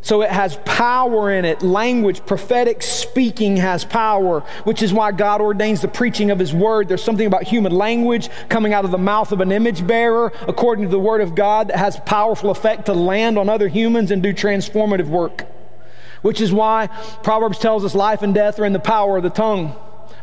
[0.03, 1.63] so it has power in it.
[1.63, 6.89] Language, prophetic speaking has power, which is why God ordains the preaching of His word.
[6.89, 10.85] There's something about human language coming out of the mouth of an image bearer, according
[10.85, 14.21] to the word of God, that has powerful effect to land on other humans and
[14.21, 15.45] do transformative work.
[16.21, 16.87] Which is why
[17.23, 19.73] Proverbs tells us life and death are in the power of the tongue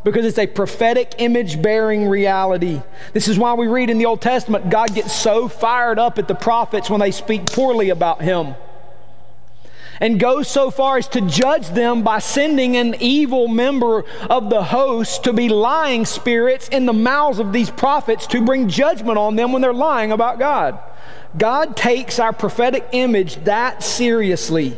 [0.04, 2.82] because it's a prophetic image bearing reality.
[3.12, 6.28] This is why we read in the Old Testament God gets so fired up at
[6.28, 8.54] the prophets when they speak poorly about him.
[10.00, 14.62] And goes so far as to judge them by sending an evil member of the
[14.62, 19.36] host to be lying spirits in the mouths of these prophets to bring judgment on
[19.36, 20.78] them when they're lying about God.
[21.36, 24.76] God takes our prophetic image that seriously.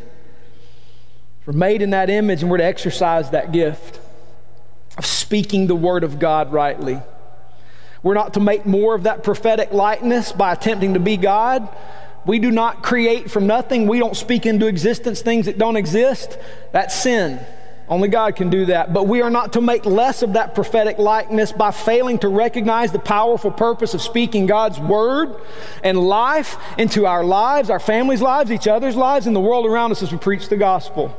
[1.47, 4.01] We're made in that image and we're to exercise that gift
[4.99, 7.01] of speaking the word of God rightly.
[8.03, 11.69] We're not to make more of that prophetic likeness by attempting to be God.
[12.25, 13.89] We do not create from nothing.
[13.89, 16.39] We don't speak into existence things that don't exist.
[16.71, 17.41] That's sin.
[17.89, 18.93] Only God can do that.
[18.93, 22.93] But we are not to make less of that prophetic likeness by failing to recognize
[22.93, 25.35] the powerful purpose of speaking God's word
[25.83, 29.91] and life into our lives, our families' lives, each other's lives, and the world around
[29.91, 31.15] us as we preach the gospel.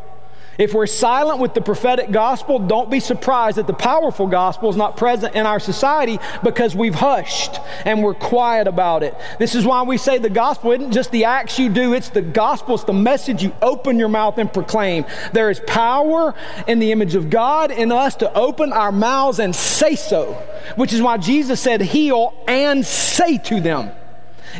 [0.57, 4.75] If we're silent with the prophetic gospel, don't be surprised that the powerful gospel is
[4.75, 9.15] not present in our society because we've hushed and we're quiet about it.
[9.39, 12.21] This is why we say the gospel isn't just the acts you do, it's the
[12.21, 15.05] gospel, it's the message you open your mouth and proclaim.
[15.33, 16.35] There is power
[16.67, 20.33] in the image of God in us to open our mouths and say so,
[20.75, 23.91] which is why Jesus said, Heal and say to them.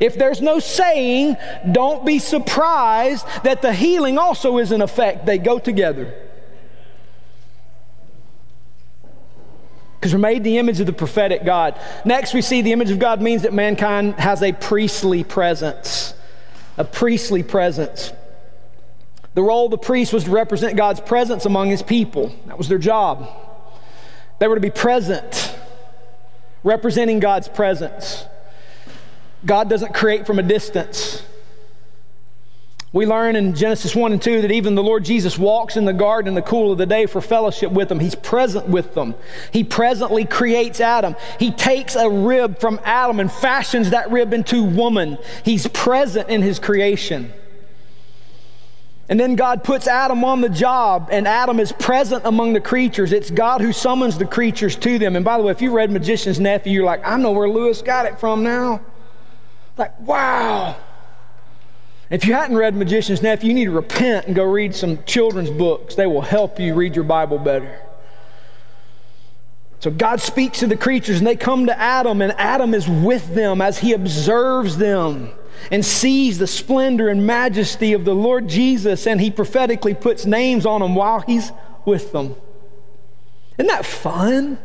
[0.01, 1.38] If there's no saying,
[1.71, 5.25] don't be surprised that the healing also is in effect.
[5.25, 6.13] They go together.
[9.99, 11.79] Because we're made the image of the prophetic God.
[12.03, 16.13] Next, we see the image of God means that mankind has a priestly presence.
[16.77, 18.12] A priestly presence.
[19.34, 22.36] The role of the priest was to represent God's presence among his people.
[22.47, 23.29] That was their job.
[24.39, 25.56] They were to be present,
[26.63, 28.25] representing God's presence.
[29.45, 31.23] God doesn't create from a distance.
[32.93, 35.93] We learn in Genesis 1 and 2 that even the Lord Jesus walks in the
[35.93, 37.99] garden in the cool of the day for fellowship with them.
[37.99, 39.15] He's present with them.
[39.51, 41.15] He presently creates Adam.
[41.39, 45.17] He takes a rib from Adam and fashions that rib into woman.
[45.43, 47.34] He's present in his creation.
[49.10, 53.12] And then God puts Adam on the job, and Adam is present among the creatures.
[53.12, 55.15] It's God who summons the creatures to them.
[55.15, 57.82] And by the way, if you read Magician's Nephew, you're like, I know where Lewis
[57.82, 58.82] got it from now.
[59.78, 60.76] Like, wow.
[62.10, 65.50] If you hadn't read Magician's Nephew, you need to repent and go read some children's
[65.50, 65.96] books.
[65.96, 67.80] They will help you read your Bible better.
[69.80, 73.34] So God speaks to the creatures, and they come to Adam, and Adam is with
[73.34, 75.32] them as he observes them
[75.72, 80.66] and sees the splendor and majesty of the Lord Jesus, and he prophetically puts names
[80.66, 81.52] on them while he's
[81.86, 82.36] with them.
[83.58, 84.58] Isn't that fun?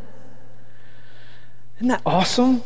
[1.79, 2.63] Isn't that awesome?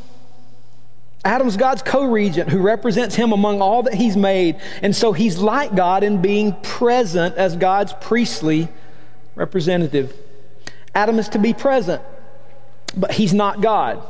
[1.25, 4.57] Adam's God's co regent who represents him among all that he's made.
[4.83, 8.69] And so he's like God in being present as God's priestly
[9.35, 10.15] representative.
[10.95, 12.03] Adam is to be present,
[12.97, 14.03] but he's not God.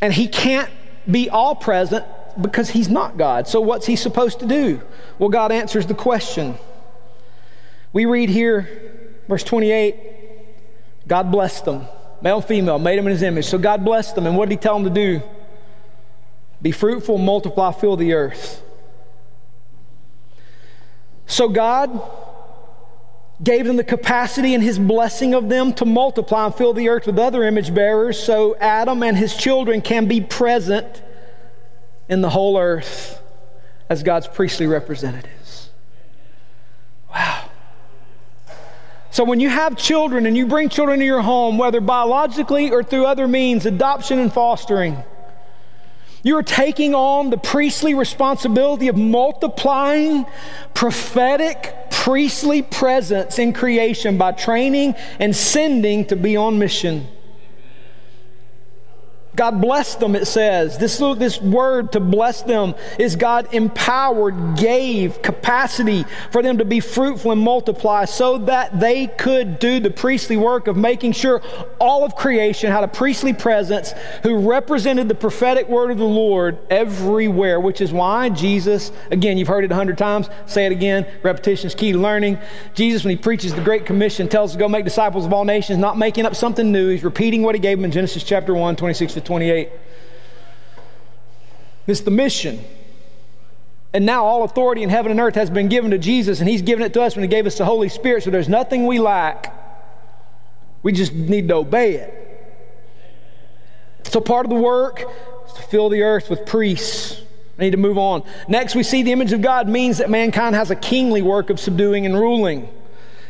[0.00, 0.70] And he can't
[1.10, 2.04] be all present
[2.40, 3.46] because he's not God.
[3.46, 4.80] So what's he supposed to do?
[5.18, 6.56] Well, God answers the question.
[7.92, 8.68] We read here,
[9.28, 9.96] verse 28
[11.06, 11.86] God blessed them
[12.26, 13.44] male, female, made him in his image.
[13.44, 14.26] So God blessed them.
[14.26, 15.22] And what did he tell them to do?
[16.60, 18.64] Be fruitful, multiply, fill the earth.
[21.26, 22.00] So God
[23.40, 27.06] gave them the capacity and his blessing of them to multiply and fill the earth
[27.06, 31.02] with other image bearers so Adam and his children can be present
[32.08, 33.22] in the whole earth
[33.88, 35.70] as God's priestly representatives.
[37.08, 37.50] Wow.
[39.16, 42.82] So, when you have children and you bring children to your home, whether biologically or
[42.82, 45.02] through other means, adoption and fostering,
[46.22, 50.26] you are taking on the priestly responsibility of multiplying
[50.74, 57.08] prophetic priestly presence in creation by training and sending to be on mission.
[59.36, 60.78] God blessed them, it says.
[60.78, 66.80] This, this word to bless them is God empowered, gave capacity for them to be
[66.80, 71.42] fruitful and multiply so that they could do the priestly work of making sure
[71.78, 76.58] all of creation had a priestly presence who represented the prophetic word of the Lord
[76.70, 81.06] everywhere, which is why Jesus, again, you've heard it a hundred times, say it again,
[81.22, 82.38] repetition is key to learning.
[82.72, 85.44] Jesus, when he preaches the Great Commission, tells us to go make disciples of all
[85.44, 86.88] nations, not making up something new.
[86.88, 89.68] He's repeating what he gave them in Genesis chapter 1, 26 to 28.
[91.86, 92.64] It's the mission.
[93.92, 96.62] And now all authority in heaven and earth has been given to Jesus, and He's
[96.62, 98.98] given it to us when He gave us the Holy Spirit, so there's nothing we
[98.98, 99.54] lack.
[100.82, 102.22] We just need to obey it.
[104.04, 105.02] So part of the work
[105.46, 107.22] is to fill the earth with priests.
[107.58, 108.22] I need to move on.
[108.48, 111.58] Next, we see the image of God means that mankind has a kingly work of
[111.58, 112.68] subduing and ruling.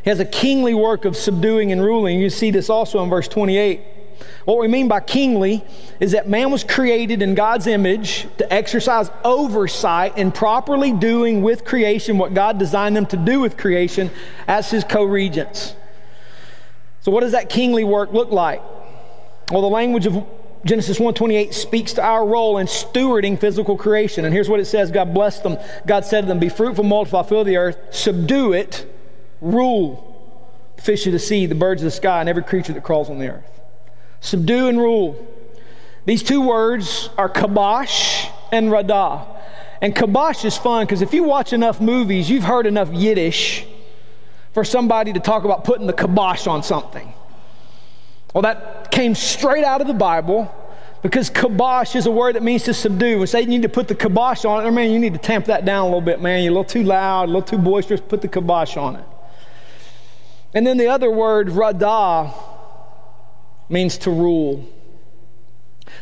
[0.02, 2.20] He has a kingly work of subduing and ruling.
[2.20, 3.80] You see this also in verse 28.
[4.44, 5.64] What we mean by kingly
[5.98, 11.64] is that man was created in God's image to exercise oversight in properly doing with
[11.64, 14.10] creation what God designed them to do with creation
[14.46, 15.74] as his co regents.
[17.00, 18.62] So, what does that kingly work look like?
[19.50, 20.24] Well, the language of
[20.64, 24.24] Genesis 1:28 speaks to our role in stewarding physical creation.
[24.24, 25.58] And here's what it says, God blessed them.
[25.86, 28.84] God said to them, "Be fruitful, multiply, fill the earth, subdue it,
[29.40, 30.16] rule
[30.74, 33.08] the fish of the sea, the birds of the sky, and every creature that crawls
[33.08, 33.55] on the earth."
[34.20, 35.26] Subdue and rule.
[36.04, 39.26] These two words are kabosh and radah.
[39.80, 43.66] And kabosh is fun because if you watch enough movies, you've heard enough Yiddish
[44.52, 47.12] for somebody to talk about putting the kibosh on something.
[48.32, 50.50] Well, that came straight out of the Bible
[51.02, 53.18] because kibosh is a word that means to subdue.
[53.18, 55.18] When say you need to put the kibosh on it, or man, you need to
[55.18, 56.42] tamp that down a little bit, man.
[56.42, 59.04] You're a little too loud, a little too boisterous, put the kibosh on it.
[60.54, 62.32] And then the other word, radah,
[63.68, 64.64] means to rule.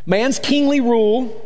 [0.07, 1.41] Man's kingly rule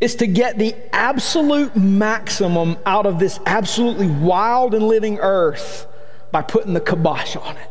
[0.00, 5.86] is to get the absolute maximum out of this absolutely wild and living earth
[6.30, 7.70] by putting the kibosh on it.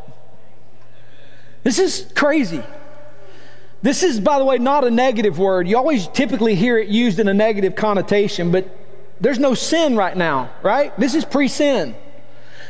[1.62, 2.62] This is crazy.
[3.80, 5.68] This is, by the way, not a negative word.
[5.68, 8.68] You always typically hear it used in a negative connotation, but
[9.20, 10.98] there's no sin right now, right?
[10.98, 11.94] This is pre sin.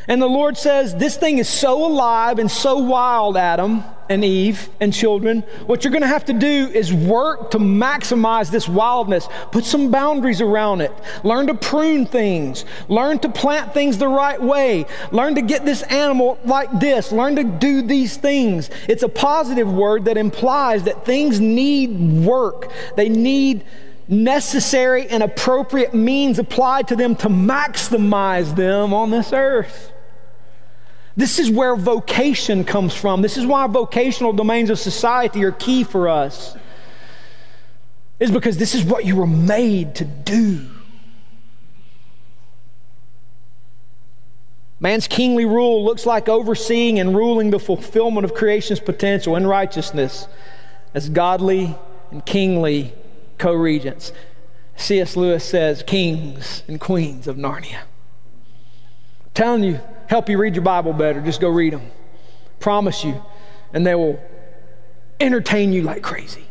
[0.07, 4.69] And the Lord says, This thing is so alive and so wild, Adam and Eve
[4.81, 5.43] and children.
[5.67, 9.29] What you're going to have to do is work to maximize this wildness.
[9.53, 10.93] Put some boundaries around it.
[11.25, 12.65] Learn to prune things.
[12.89, 14.87] Learn to plant things the right way.
[15.11, 17.13] Learn to get this animal like this.
[17.13, 18.71] Learn to do these things.
[18.89, 23.65] It's a positive word that implies that things need work, they need
[24.09, 29.93] necessary and appropriate means applied to them to maximize them on this earth.
[31.19, 33.23] This is where vocation comes from.
[33.23, 36.57] This is why vocational domains of society are key for us.
[38.21, 40.65] Is because this is what you were made to do.
[44.79, 50.29] Man's kingly rule looks like overseeing and ruling the fulfillment of creation's potential and righteousness
[50.95, 51.75] as godly
[52.13, 52.93] and kingly
[53.39, 54.13] co regents.
[54.77, 55.17] C.S.
[55.17, 57.81] Lewis says, kings and queens of Narnia.
[57.81, 61.21] I'm telling you, help you read your Bible better.
[61.21, 61.91] Just go read them.
[62.59, 63.23] Promise you.
[63.73, 64.21] And they will
[65.21, 66.45] entertain you like crazy.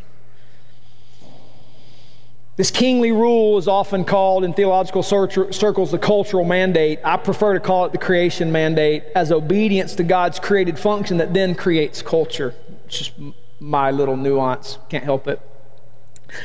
[2.56, 6.98] This kingly rule is often called in theological circles the cultural mandate.
[7.04, 11.32] I prefer to call it the creation mandate as obedience to God's created function that
[11.34, 12.54] then creates culture.
[12.86, 13.12] It's just
[13.60, 14.78] my little nuance.
[14.88, 15.40] Can't help it.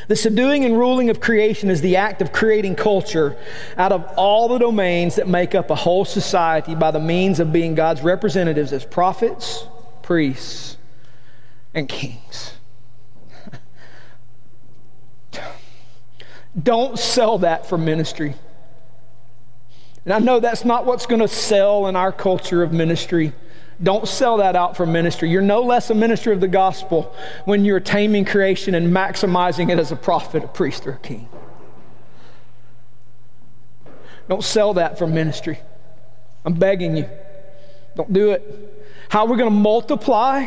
[0.08, 3.36] The subduing and ruling of creation is the act of creating culture
[3.76, 7.52] out of all the domains that make up a whole society by the means of
[7.52, 9.66] being God's representatives as prophets,
[10.02, 10.78] priests,
[11.74, 12.54] and kings.
[16.62, 18.34] Don't sell that for ministry.
[20.04, 23.32] And I know that's not what's going to sell in our culture of ministry.
[23.82, 25.30] Don't sell that out for ministry.
[25.30, 27.14] You're no less a minister of the gospel
[27.44, 31.28] when you're taming creation and maximizing it as a prophet, a priest, or a king.
[34.28, 35.58] Don't sell that for ministry.
[36.44, 37.08] I'm begging you.
[37.96, 38.70] Don't do it.
[39.08, 40.46] How are we going to multiply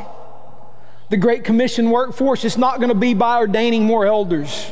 [1.09, 2.43] the Great Commission workforce?
[2.43, 4.71] It's not going to be by ordaining more elders.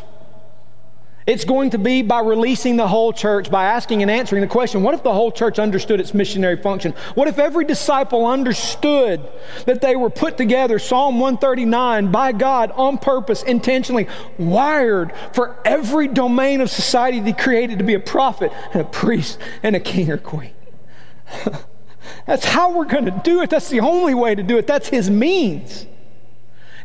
[1.28, 4.84] It's going to be by releasing the whole church, by asking and answering the question
[4.84, 6.94] what if the whole church understood its missionary function?
[7.16, 9.28] What if every disciple understood
[9.66, 14.08] that they were put together, Psalm 139, by God on purpose, intentionally,
[14.38, 18.86] wired for every domain of society that He created to be a prophet and a
[18.86, 20.54] priest and a king or queen?
[22.28, 23.50] That's how we're going to do it.
[23.50, 24.68] That's the only way to do it.
[24.68, 25.88] That's His means.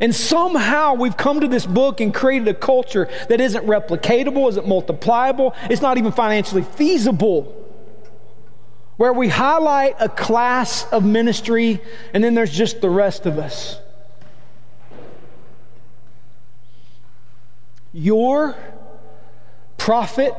[0.01, 4.67] And somehow we've come to this book and created a culture that isn't replicatable, isn't
[4.67, 7.57] multipliable, it's not even financially feasible.
[8.97, 11.81] Where we highlight a class of ministry
[12.15, 13.79] and then there's just the rest of us.
[17.93, 18.57] Your
[19.77, 20.35] prophet,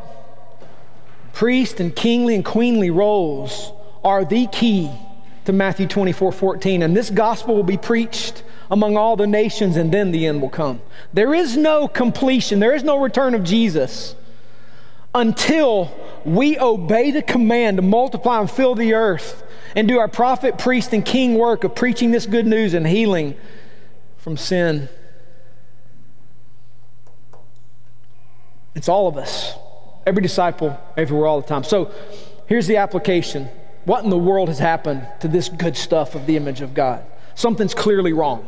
[1.34, 4.90] priest, and kingly and queenly roles are the key
[5.46, 6.82] to Matthew 24 14.
[6.82, 10.50] And this gospel will be preached among all the nations, and then the end will
[10.50, 10.82] come.
[11.14, 14.16] There is no completion, there is no return of Jesus
[15.14, 15.94] until
[16.24, 19.44] we obey the command to multiply and fill the earth
[19.76, 23.36] and do our prophet, priest, and king work of preaching this good news and healing
[24.18, 24.88] from sin.
[28.74, 29.54] It's all of us,
[30.08, 31.66] every disciple, everywhere, all the time.
[31.66, 31.92] So
[32.48, 33.50] here's the application.
[33.84, 37.04] What in the world has happened to this good stuff of the image of God?
[37.36, 38.48] Something's clearly wrong.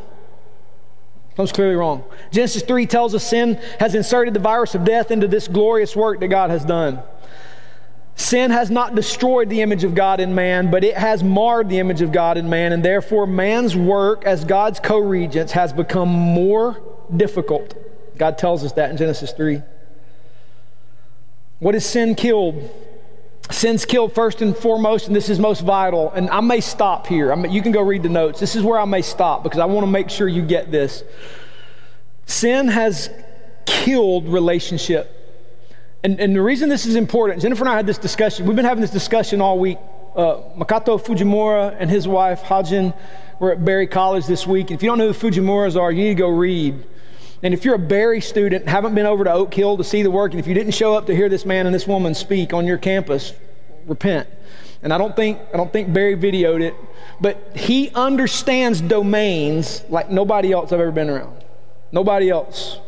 [1.35, 2.03] Comes clearly wrong.
[2.31, 6.19] Genesis 3 tells us sin has inserted the virus of death into this glorious work
[6.19, 6.99] that God has done.
[8.15, 11.79] Sin has not destroyed the image of God in man, but it has marred the
[11.79, 16.09] image of God in man, and therefore man's work as God's co regents has become
[16.09, 16.79] more
[17.15, 17.75] difficult.
[18.17, 19.63] God tells us that in Genesis 3.
[21.57, 22.69] What is sin killed?
[23.51, 26.11] Sin's killed first and foremost, and this is most vital.
[26.11, 27.33] And I may stop here.
[27.33, 28.39] I you can go read the notes.
[28.39, 31.03] This is where I may stop because I want to make sure you get this.
[32.25, 33.09] Sin has
[33.65, 35.19] killed relationship.
[36.03, 38.45] And, and the reason this is important, Jennifer and I had this discussion.
[38.45, 39.77] We've been having this discussion all week.
[40.15, 42.93] Uh, Makoto Fujimura and his wife, Haejin,
[43.39, 44.69] were at Berry College this week.
[44.69, 46.83] And if you don't know who Fujimuras are, you need to go read.
[47.43, 50.09] And if you're a Berry student, haven't been over to Oak Hill to see the
[50.09, 52.53] work, and if you didn't show up to hear this man and this woman speak
[52.53, 53.33] on your campus,
[53.85, 54.29] repent.
[54.81, 56.75] And I don't think I don't think Berry videoed it,
[57.21, 61.43] but he understands domains like nobody else I've ever been around.
[61.91, 62.79] Nobody else.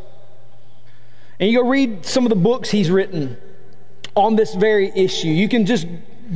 [1.40, 3.38] And you go read some of the books he's written
[4.16, 5.28] on this very issue.
[5.28, 5.86] You can just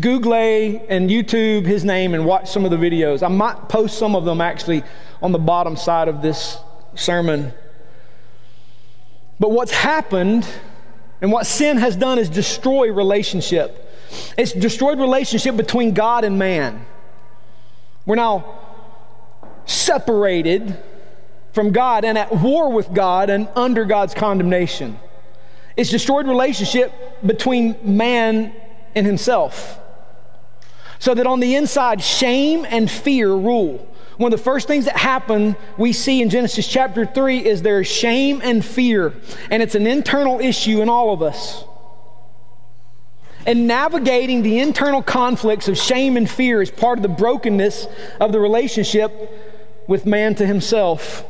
[0.01, 3.23] Google and YouTube his name and watch some of the videos.
[3.23, 4.83] I might post some of them actually
[5.21, 6.57] on the bottom side of this
[6.95, 7.53] sermon.
[9.39, 10.47] But what's happened
[11.21, 13.85] and what sin has done is destroy relationship.
[14.37, 16.85] It's destroyed relationship between God and man.
[18.05, 18.59] We're now
[19.65, 20.77] separated
[21.53, 24.99] from God and at war with God and under God's condemnation.
[25.77, 26.91] It's destroyed relationship
[27.25, 28.53] between man
[28.95, 29.79] and himself.
[30.99, 33.87] So that on the inside, shame and fear rule.
[34.19, 37.87] One of the first things that happen we see in Genesis chapter 3 is there's
[37.87, 39.13] shame and fear,
[39.49, 41.63] and it's an internal issue in all of us.
[43.45, 47.87] And navigating the internal conflicts of shame and fear is part of the brokenness
[48.19, 49.13] of the relationship
[49.87, 51.23] with man to himself.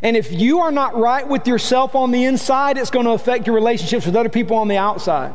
[0.00, 3.48] And if you are not right with yourself on the inside, it's going to affect
[3.48, 5.34] your relationships with other people on the outside.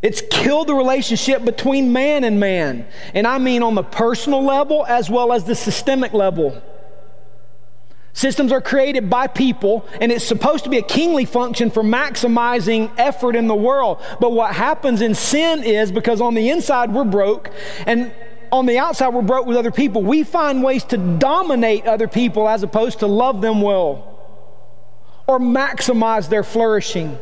[0.00, 2.86] It's killed the relationship between man and man.
[3.14, 6.62] And I mean on the personal level as well as the systemic level.
[8.12, 12.90] Systems are created by people, and it's supposed to be a kingly function for maximizing
[12.98, 14.02] effort in the world.
[14.18, 17.52] But what happens in sin is because on the inside we're broke,
[17.86, 18.12] and
[18.50, 22.48] on the outside we're broke with other people, we find ways to dominate other people
[22.48, 24.18] as opposed to love them well
[25.28, 27.16] or maximize their flourishing.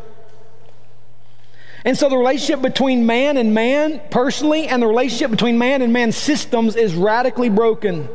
[1.86, 5.92] And so the relationship between man and man personally and the relationship between man and
[5.92, 8.08] man systems is radically broken.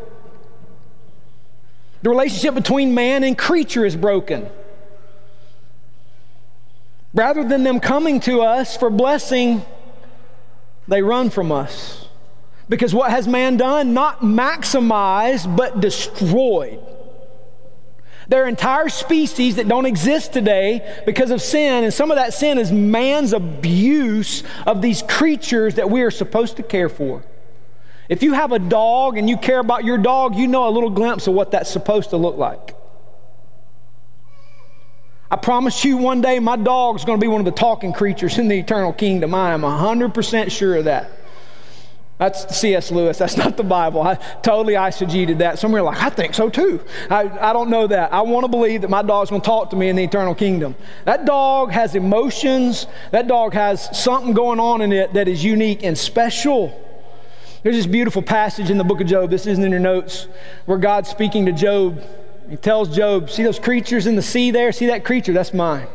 [2.01, 4.49] The relationship between man and creature is broken.
[7.13, 9.65] Rather than them coming to us for blessing,
[10.89, 12.09] they run from us.
[12.67, 13.93] Because what has man done?
[13.93, 16.79] Not maximized, but destroyed.
[18.31, 22.33] There are entire species that don't exist today because of sin, and some of that
[22.33, 27.25] sin is man's abuse of these creatures that we are supposed to care for.
[28.07, 30.89] If you have a dog and you care about your dog, you know a little
[30.89, 32.73] glimpse of what that's supposed to look like.
[35.29, 38.37] I promise you one day my dog's going to be one of the talking creatures
[38.37, 39.35] in the eternal kingdom.
[39.35, 41.11] I am 100% sure of that.
[42.21, 42.91] That's C.S.
[42.91, 43.17] Lewis.
[43.17, 44.03] That's not the Bible.
[44.03, 44.13] I
[44.43, 45.57] totally eisegeted that.
[45.57, 46.79] Some are like, I think so too.
[47.09, 48.13] I, I don't know that.
[48.13, 50.35] I want to believe that my dog's going to talk to me in the eternal
[50.35, 50.75] kingdom.
[51.05, 52.85] That dog has emotions.
[53.09, 56.67] That dog has something going on in it that is unique and special.
[57.63, 59.31] There's this beautiful passage in the book of Job.
[59.31, 60.27] This isn't in your notes,
[60.67, 62.03] where God's speaking to Job.
[62.47, 64.71] He tells Job, See those creatures in the sea there?
[64.71, 65.33] See that creature?
[65.33, 65.87] That's mine.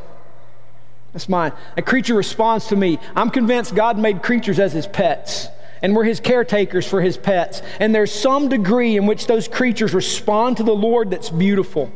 [1.13, 1.53] That's mine.
[1.77, 2.99] A creature responds to me.
[3.15, 5.51] I'm convinced God made creatures as his pets
[5.83, 7.63] and we're his caretakers for his pets.
[7.81, 11.93] And there's some degree in which those creatures respond to the Lord that's beautiful.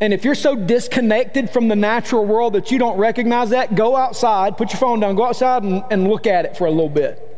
[0.00, 3.94] And if you're so disconnected from the natural world that you don't recognize that, go
[3.94, 6.88] outside, put your phone down, go outside and, and look at it for a little
[6.88, 7.28] bit.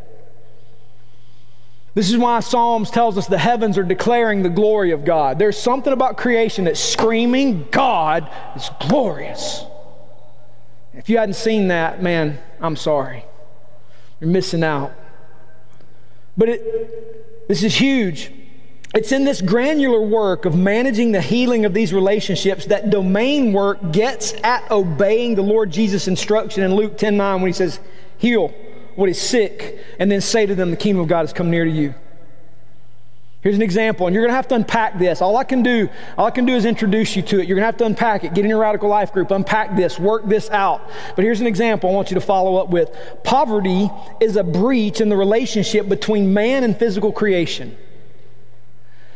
[1.92, 5.38] This is why Psalms tells us the heavens are declaring the glory of God.
[5.38, 9.64] There's something about creation that's screaming, God is glorious.
[10.94, 13.24] If you hadn't seen that, man, I'm sorry.
[14.24, 14.94] You're missing out.
[16.34, 18.32] But it, this is huge.
[18.94, 23.92] It's in this granular work of managing the healing of these relationships that domain work
[23.92, 27.80] gets at obeying the Lord Jesus' instruction in Luke 10 9 when he says,
[28.16, 28.48] Heal
[28.94, 31.66] what is sick, and then say to them, The kingdom of God has come near
[31.66, 31.94] to you.
[33.44, 35.20] Here's an example, and you're going to have to unpack this.
[35.20, 37.46] All I can do, all I can do is introduce you to it.
[37.46, 38.32] You're going to have to unpack it.
[38.32, 40.90] Get in your radical life group, unpack this, work this out.
[41.14, 42.96] But here's an example I want you to follow up with.
[43.22, 47.76] Poverty is a breach in the relationship between man and physical creation.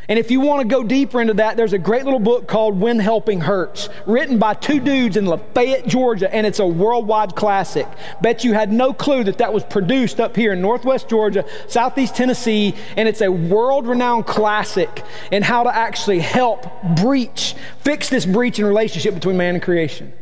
[0.09, 2.81] And if you want to go deeper into that, there's a great little book called
[2.81, 7.87] When Helping Hurts, written by two dudes in Lafayette, Georgia, and it's a worldwide classic.
[8.23, 12.17] Bet you had no clue that that was produced up here in Northwest Georgia, Southeast
[12.17, 18.25] Tennessee, and it's a world renowned classic in how to actually help breach, fix this
[18.25, 20.15] breach in relationship between man and creation.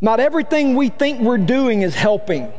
[0.00, 2.50] Not everything we think we're doing is helping.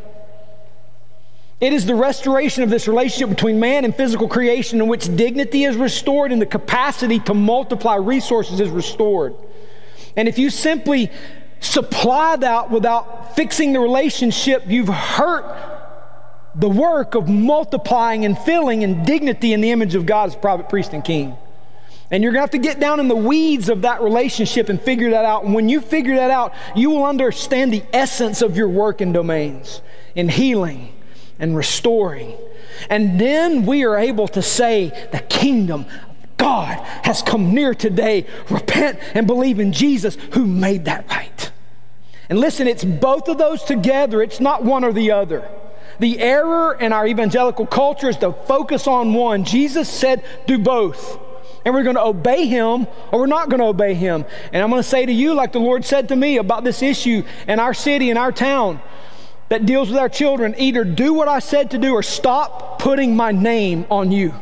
[1.62, 5.64] It is the restoration of this relationship between man and physical creation in which dignity
[5.64, 9.36] is restored and the capacity to multiply resources is restored.
[10.18, 11.10] And if you simply
[11.62, 15.46] supply that without fixing the relationship, you've hurt
[16.56, 20.68] the work of multiplying and filling and dignity in the image of God as prophet,
[20.68, 21.36] priest, and king.
[22.12, 24.80] And you're going to have to get down in the weeds of that relationship and
[24.80, 25.44] figure that out.
[25.44, 29.14] And when you figure that out, you will understand the essence of your work and
[29.14, 29.82] domains
[30.16, 30.95] in healing
[31.40, 32.36] and restoring.
[32.90, 35.86] And then we are able to say, the kingdom
[36.24, 38.26] of God has come near today.
[38.50, 41.52] Repent and believe in Jesus who made that right.
[42.30, 45.48] And listen, it's both of those together, it's not one or the other.
[46.00, 49.46] The error in our evangelical culture is to focus on one.
[49.46, 51.20] Jesus said, do both.
[51.64, 54.26] And we're going to obey him or we're not going to obey him.
[54.52, 56.82] And I'm going to say to you, like the Lord said to me about this
[56.82, 58.82] issue in our city, in our town,
[59.50, 63.16] that deals with our children either do what I said to do or stop putting
[63.16, 64.34] my name on you.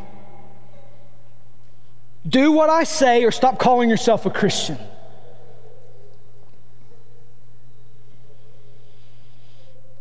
[2.28, 4.78] Do what I say or stop calling yourself a Christian.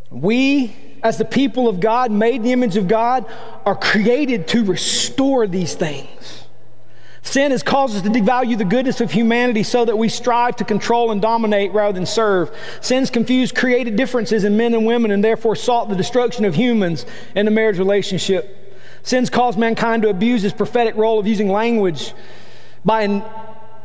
[0.09, 3.25] We, as the people of God, made in the image of God,
[3.65, 6.42] are created to restore these things.
[7.23, 10.65] Sin has caused us to devalue the goodness of humanity so that we strive to
[10.65, 12.51] control and dominate rather than serve.
[12.81, 17.05] Sin's confused created differences in men and women and therefore sought the destruction of humans
[17.33, 18.59] in the marriage relationship.
[19.03, 22.13] Sin's caused mankind to abuse his prophetic role of using language
[22.83, 23.23] by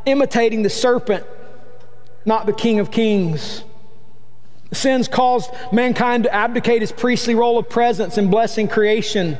[0.05, 1.25] imitating the serpent,
[2.25, 3.63] not the King of Kings.
[4.71, 9.39] Sins caused mankind to abdicate his priestly role of presence and blessing creation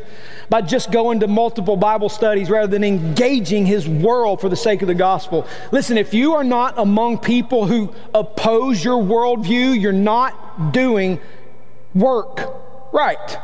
[0.49, 4.81] by just going to multiple Bible studies rather than engaging his world for the sake
[4.81, 5.47] of the gospel.
[5.71, 11.21] Listen, if you are not among people who oppose your worldview, you're not doing
[11.95, 12.41] work
[12.93, 13.39] right.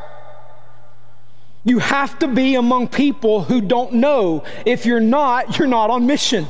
[1.65, 4.45] You have to be among people who don't know.
[4.65, 6.47] If you're not, you're not on mission.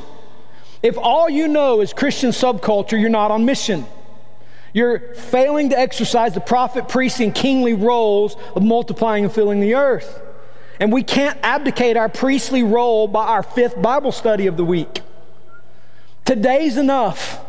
[0.81, 3.85] If all you know is Christian subculture, you're not on mission.
[4.75, 9.75] You're failing to exercise the prophet, priest, and kingly roles of multiplying and filling the
[9.75, 10.21] earth.
[10.81, 15.01] And we can't abdicate our priestly role by our fifth Bible study of the week.
[16.25, 17.39] Today's enough.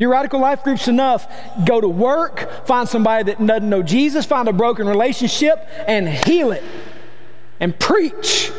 [0.00, 1.30] Your radical life group's enough.
[1.64, 6.50] Go to work, find somebody that doesn't know Jesus, find a broken relationship, and heal
[6.50, 6.64] it.
[7.60, 8.50] And preach.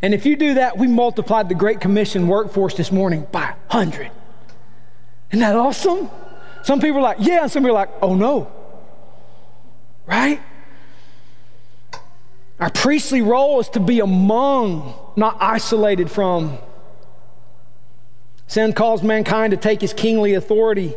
[0.00, 4.12] And if you do that, we multiplied the Great Commission workforce this morning by 100.
[5.30, 6.10] Isn't that awesome?
[6.62, 8.50] Some people are like, yeah, and some people are like, oh no.
[10.06, 10.40] Right?
[12.60, 16.58] Our priestly role is to be among, not isolated from.
[18.46, 20.94] Sin calls mankind to take his kingly authority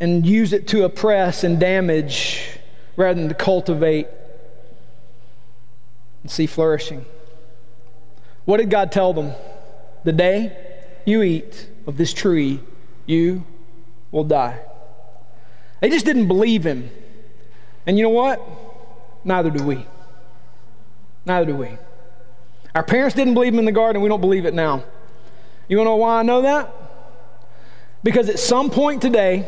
[0.00, 2.58] and use it to oppress and damage
[2.96, 4.08] rather than to cultivate
[6.22, 7.04] and see flourishing.
[8.44, 9.32] What did God tell them?
[10.02, 10.71] The day
[11.06, 12.60] you eat of this tree,
[13.06, 13.44] you
[14.10, 14.60] will die.
[15.80, 16.90] They just didn't believe him.
[17.86, 18.40] And you know what?
[19.24, 19.86] Neither do we.
[21.26, 21.76] Neither do we.
[22.74, 24.84] Our parents didn't believe him in the garden, we don't believe it now.
[25.68, 26.72] You want to know why I know that?
[28.02, 29.46] Because at some point today,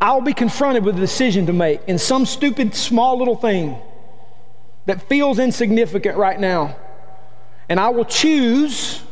[0.00, 3.76] I'll be confronted with a decision to make in some stupid small little thing
[4.84, 6.76] that feels insignificant right now.
[7.68, 9.02] And I will choose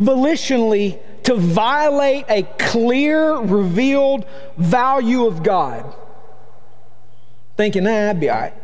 [0.00, 4.24] volitionally to violate a clear, revealed
[4.56, 5.94] value of God
[7.56, 8.54] thinking, nah, I'd be all right.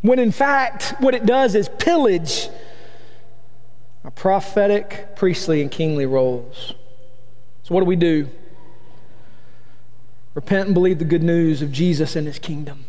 [0.00, 2.48] When in fact, what it does is pillage
[4.04, 6.72] our prophetic, priestly, and kingly roles.
[7.62, 8.30] So, what do we do?
[10.32, 12.86] Repent and believe the good news of Jesus and his kingdom.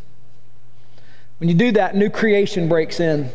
[1.40, 3.32] When you do that, new creation breaks in.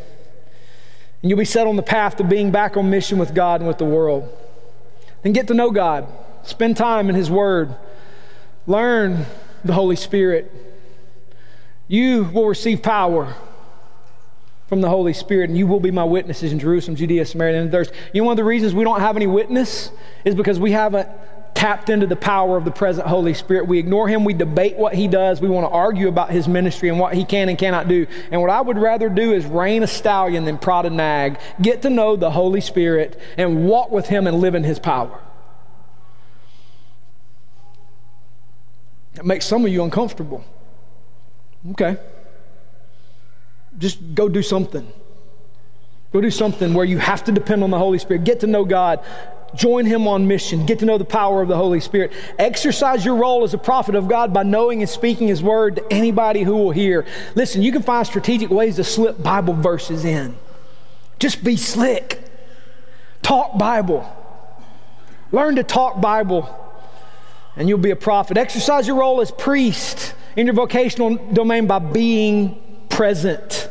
[1.24, 3.66] And you'll be set on the path to being back on mission with God and
[3.66, 4.30] with the world.
[5.22, 6.06] Then get to know God.
[6.42, 7.74] Spend time in His Word.
[8.66, 9.24] Learn
[9.64, 10.52] the Holy Spirit.
[11.88, 13.34] You will receive power
[14.66, 17.72] from the Holy Spirit, and you will be my witnesses in Jerusalem, Judea, Samaria, and
[17.72, 17.92] the earth.
[18.12, 19.92] You know, one of the reasons we don't have any witness
[20.26, 21.08] is because we haven't
[21.54, 23.66] tapped into the power of the present Holy Spirit.
[23.66, 26.88] We ignore him, we debate what he does, we want to argue about his ministry
[26.88, 28.06] and what he can and cannot do.
[28.30, 31.82] And what I would rather do is rein a stallion than prod a nag, get
[31.82, 35.20] to know the Holy Spirit, and walk with him and live in his power.
[39.14, 40.44] That makes some of you uncomfortable.
[41.70, 41.96] Okay.
[43.78, 44.92] Just go do something.
[46.12, 48.24] Go do something where you have to depend on the Holy Spirit.
[48.24, 49.04] Get to know God.
[49.54, 50.66] Join Him on mission.
[50.66, 52.12] Get to know the power of the Holy Spirit.
[52.38, 55.92] Exercise your role as a prophet of God by knowing and speaking His word to
[55.92, 57.06] anybody who will hear.
[57.34, 60.36] Listen, you can find strategic ways to slip Bible verses in.
[61.18, 62.20] Just be slick.
[63.22, 64.06] Talk Bible.
[65.32, 66.48] Learn to talk Bible,
[67.56, 68.36] and you'll be a prophet.
[68.36, 73.68] Exercise your role as priest in your vocational domain by being present.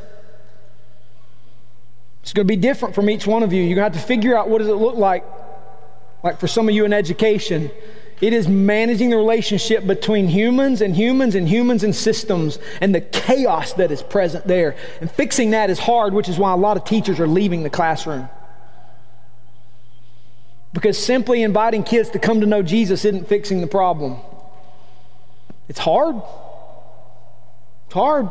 [2.21, 3.61] It's going to be different from each one of you.
[3.61, 5.23] You're going to have to figure out what does it look like.
[6.23, 7.69] Like for some of you in education,
[8.21, 13.01] it is managing the relationship between humans and humans and humans and systems and the
[13.01, 14.77] chaos that is present there.
[15.01, 17.69] And fixing that is hard, which is why a lot of teachers are leaving the
[17.69, 18.29] classroom.
[20.71, 24.17] Because simply inviting kids to come to know Jesus isn't fixing the problem.
[25.67, 26.15] It's hard.
[27.85, 28.29] It's hard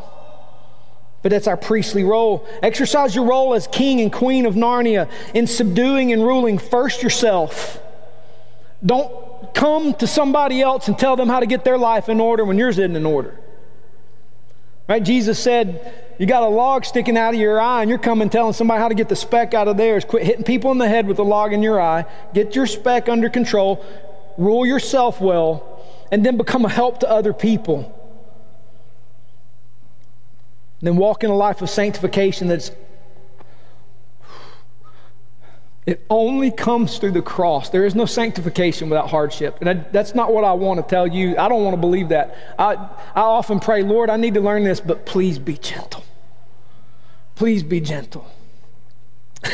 [1.23, 2.47] but that's our priestly role.
[2.63, 7.82] Exercise your role as king and queen of Narnia in subduing and ruling first yourself.
[8.85, 12.45] Don't come to somebody else and tell them how to get their life in order
[12.45, 13.39] when yours isn't in order.
[14.89, 15.03] Right?
[15.03, 18.53] Jesus said, You got a log sticking out of your eye, and you're coming telling
[18.53, 20.05] somebody how to get the speck out of theirs.
[20.05, 22.05] Quit hitting people in the head with the log in your eye.
[22.35, 23.85] Get your speck under control.
[24.37, 25.81] Rule yourself well,
[26.11, 27.99] and then become a help to other people
[30.83, 32.73] then walk in a life of sanctification that's
[35.85, 37.71] it only comes through the cross.
[37.71, 39.59] There is no sanctification without hardship.
[39.61, 41.37] And I, that's not what I want to tell you.
[41.37, 42.55] I don't want to believe that.
[42.57, 46.05] I, I often pray, Lord, I need to learn this, but please be gentle.
[47.35, 48.31] Please be gentle.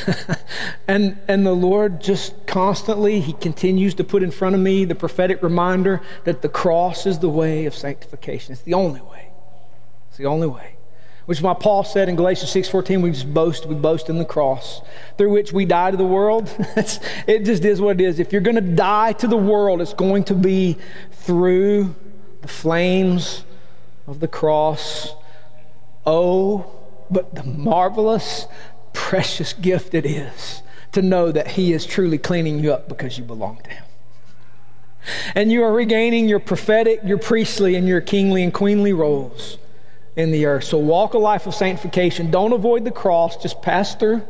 [0.88, 4.94] and, and the Lord just constantly, He continues to put in front of me the
[4.94, 8.52] prophetic reminder that the cross is the way of sanctification.
[8.52, 9.30] It's the only way.
[10.10, 10.77] It's the only way
[11.28, 14.24] which is why Paul said in Galatians 6:14, we just boast, we boast in the
[14.24, 14.80] cross,
[15.18, 16.48] through which we die to the world.
[17.26, 18.18] it just is what it is.
[18.18, 20.78] If you're going to die to the world, it's going to be
[21.12, 21.94] through
[22.40, 23.44] the flames
[24.06, 25.14] of the cross.
[26.06, 26.64] Oh,
[27.10, 28.46] but the marvelous,
[28.94, 30.62] precious gift it is
[30.92, 33.84] to know that He is truly cleaning you up because you belong to Him.
[35.34, 39.58] And you are regaining your prophetic, your priestly, and your kingly and queenly roles
[40.18, 40.64] in the earth.
[40.64, 42.30] So walk a life of sanctification.
[42.30, 44.20] Don't avoid the cross, just pass through.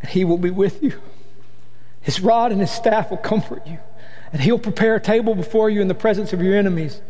[0.00, 0.98] And He will be with you.
[2.00, 3.78] His rod and His staff will comfort you.
[4.32, 7.02] And He'll prepare a table before you in the presence of your enemies.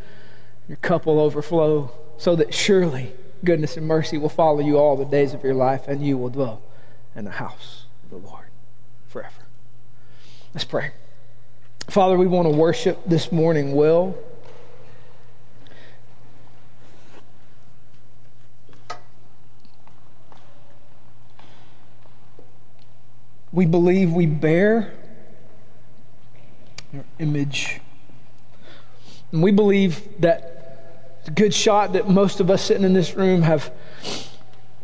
[0.68, 3.12] Your cup will overflow so that surely
[3.44, 6.30] goodness and mercy will follow you all the days of your life and you will
[6.30, 6.62] dwell
[7.14, 8.46] in the house of the Lord
[9.06, 9.30] forever.
[10.52, 10.90] Let's pray.
[11.88, 14.16] Father, we want to worship this morning well.
[23.52, 24.94] We believe we bear
[26.92, 27.80] your image.
[29.30, 30.52] And we believe that
[31.20, 33.72] it's a good shot that most of us sitting in this room have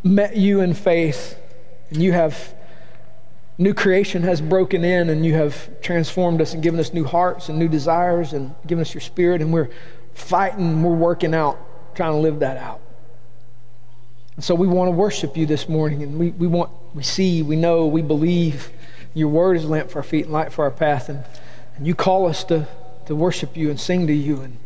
[0.02, 1.38] met you in faith
[1.90, 2.54] and you have
[3.58, 7.48] new creation has broken in and you have transformed us and given us new hearts
[7.48, 9.68] and new desires and given us your spirit and we're
[10.14, 11.58] fighting we're working out
[11.96, 12.80] trying to live that out
[14.38, 17.42] and so we want to worship you this morning, and we, we want, we see,
[17.42, 18.70] we know, we believe
[19.12, 21.08] your word is lamp for our feet and light for our path.
[21.08, 21.24] And,
[21.74, 22.68] and you call us to,
[23.06, 24.56] to worship you and sing to you and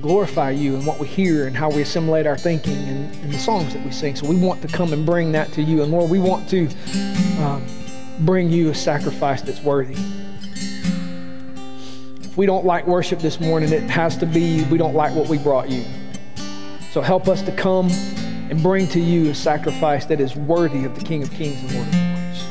[0.00, 3.38] glorify you and what we hear and how we assimilate our thinking and, and the
[3.38, 4.16] songs that we sing.
[4.16, 5.82] So we want to come and bring that to you.
[5.82, 6.66] And Lord, we want to
[7.42, 7.62] um,
[8.20, 10.02] bring you a sacrifice that's worthy.
[12.22, 15.28] If we don't like worship this morning, it has to be we don't like what
[15.28, 15.84] we brought you.
[16.92, 17.90] So help us to come
[18.50, 21.72] and bring to you a sacrifice that is worthy of the King of Kings and
[21.72, 22.44] Lord of Lords.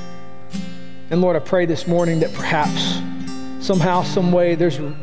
[1.12, 3.02] And Lord, I pray this morning that perhaps
[3.60, 4.96] somehow, some way, there's a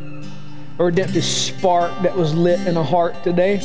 [0.79, 3.57] redemptive spark that was lit in a heart today.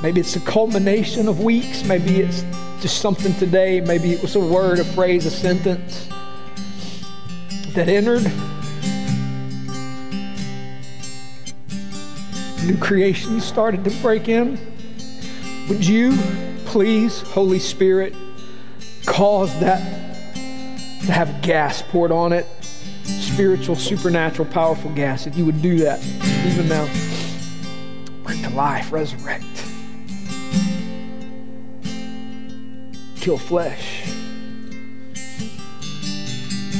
[0.00, 1.82] Maybe it's a culmination of weeks.
[1.84, 2.42] Maybe it's
[2.80, 3.80] just something today.
[3.80, 6.08] Maybe it was a word, a phrase, a sentence
[7.74, 8.30] that entered
[12.66, 14.58] new creation started to break in.
[15.68, 16.16] Would you
[16.64, 18.14] please, Holy Spirit,
[19.04, 19.80] cause that
[21.06, 22.46] to have gas poured on it,
[23.04, 26.04] spiritual, supernatural, powerful gas, if you would do that
[26.44, 26.88] even now,
[28.24, 29.44] bring to life, resurrect,
[33.20, 34.08] kill flesh.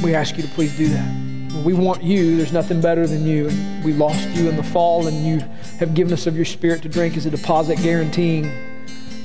[0.03, 1.63] We ask you to please do that.
[1.63, 2.37] We want you.
[2.37, 3.45] There's nothing better than you.
[3.83, 5.41] We lost you in the fall, and you
[5.79, 8.43] have given us of your spirit to drink as a deposit guaranteeing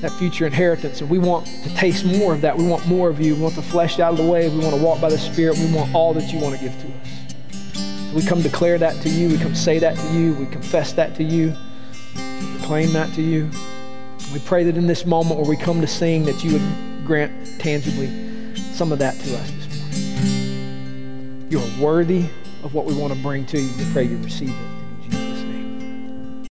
[0.01, 1.01] that future inheritance.
[1.01, 2.57] And we want to taste more of that.
[2.57, 3.35] We want more of you.
[3.35, 4.49] We want the flesh out of the way.
[4.49, 5.57] We want to walk by the Spirit.
[5.57, 8.09] We want all that you want to give to us.
[8.09, 9.29] So we come declare that to you.
[9.29, 10.35] We come say that to you.
[10.35, 11.55] We confess that to you.
[12.15, 13.49] We proclaim that to you.
[14.31, 17.59] We pray that in this moment where we come to sing, that you would grant
[17.59, 21.47] tangibly some of that to us this morning.
[21.49, 22.25] You are worthy
[22.63, 23.69] of what we want to bring to you.
[23.77, 24.82] We pray you receive it.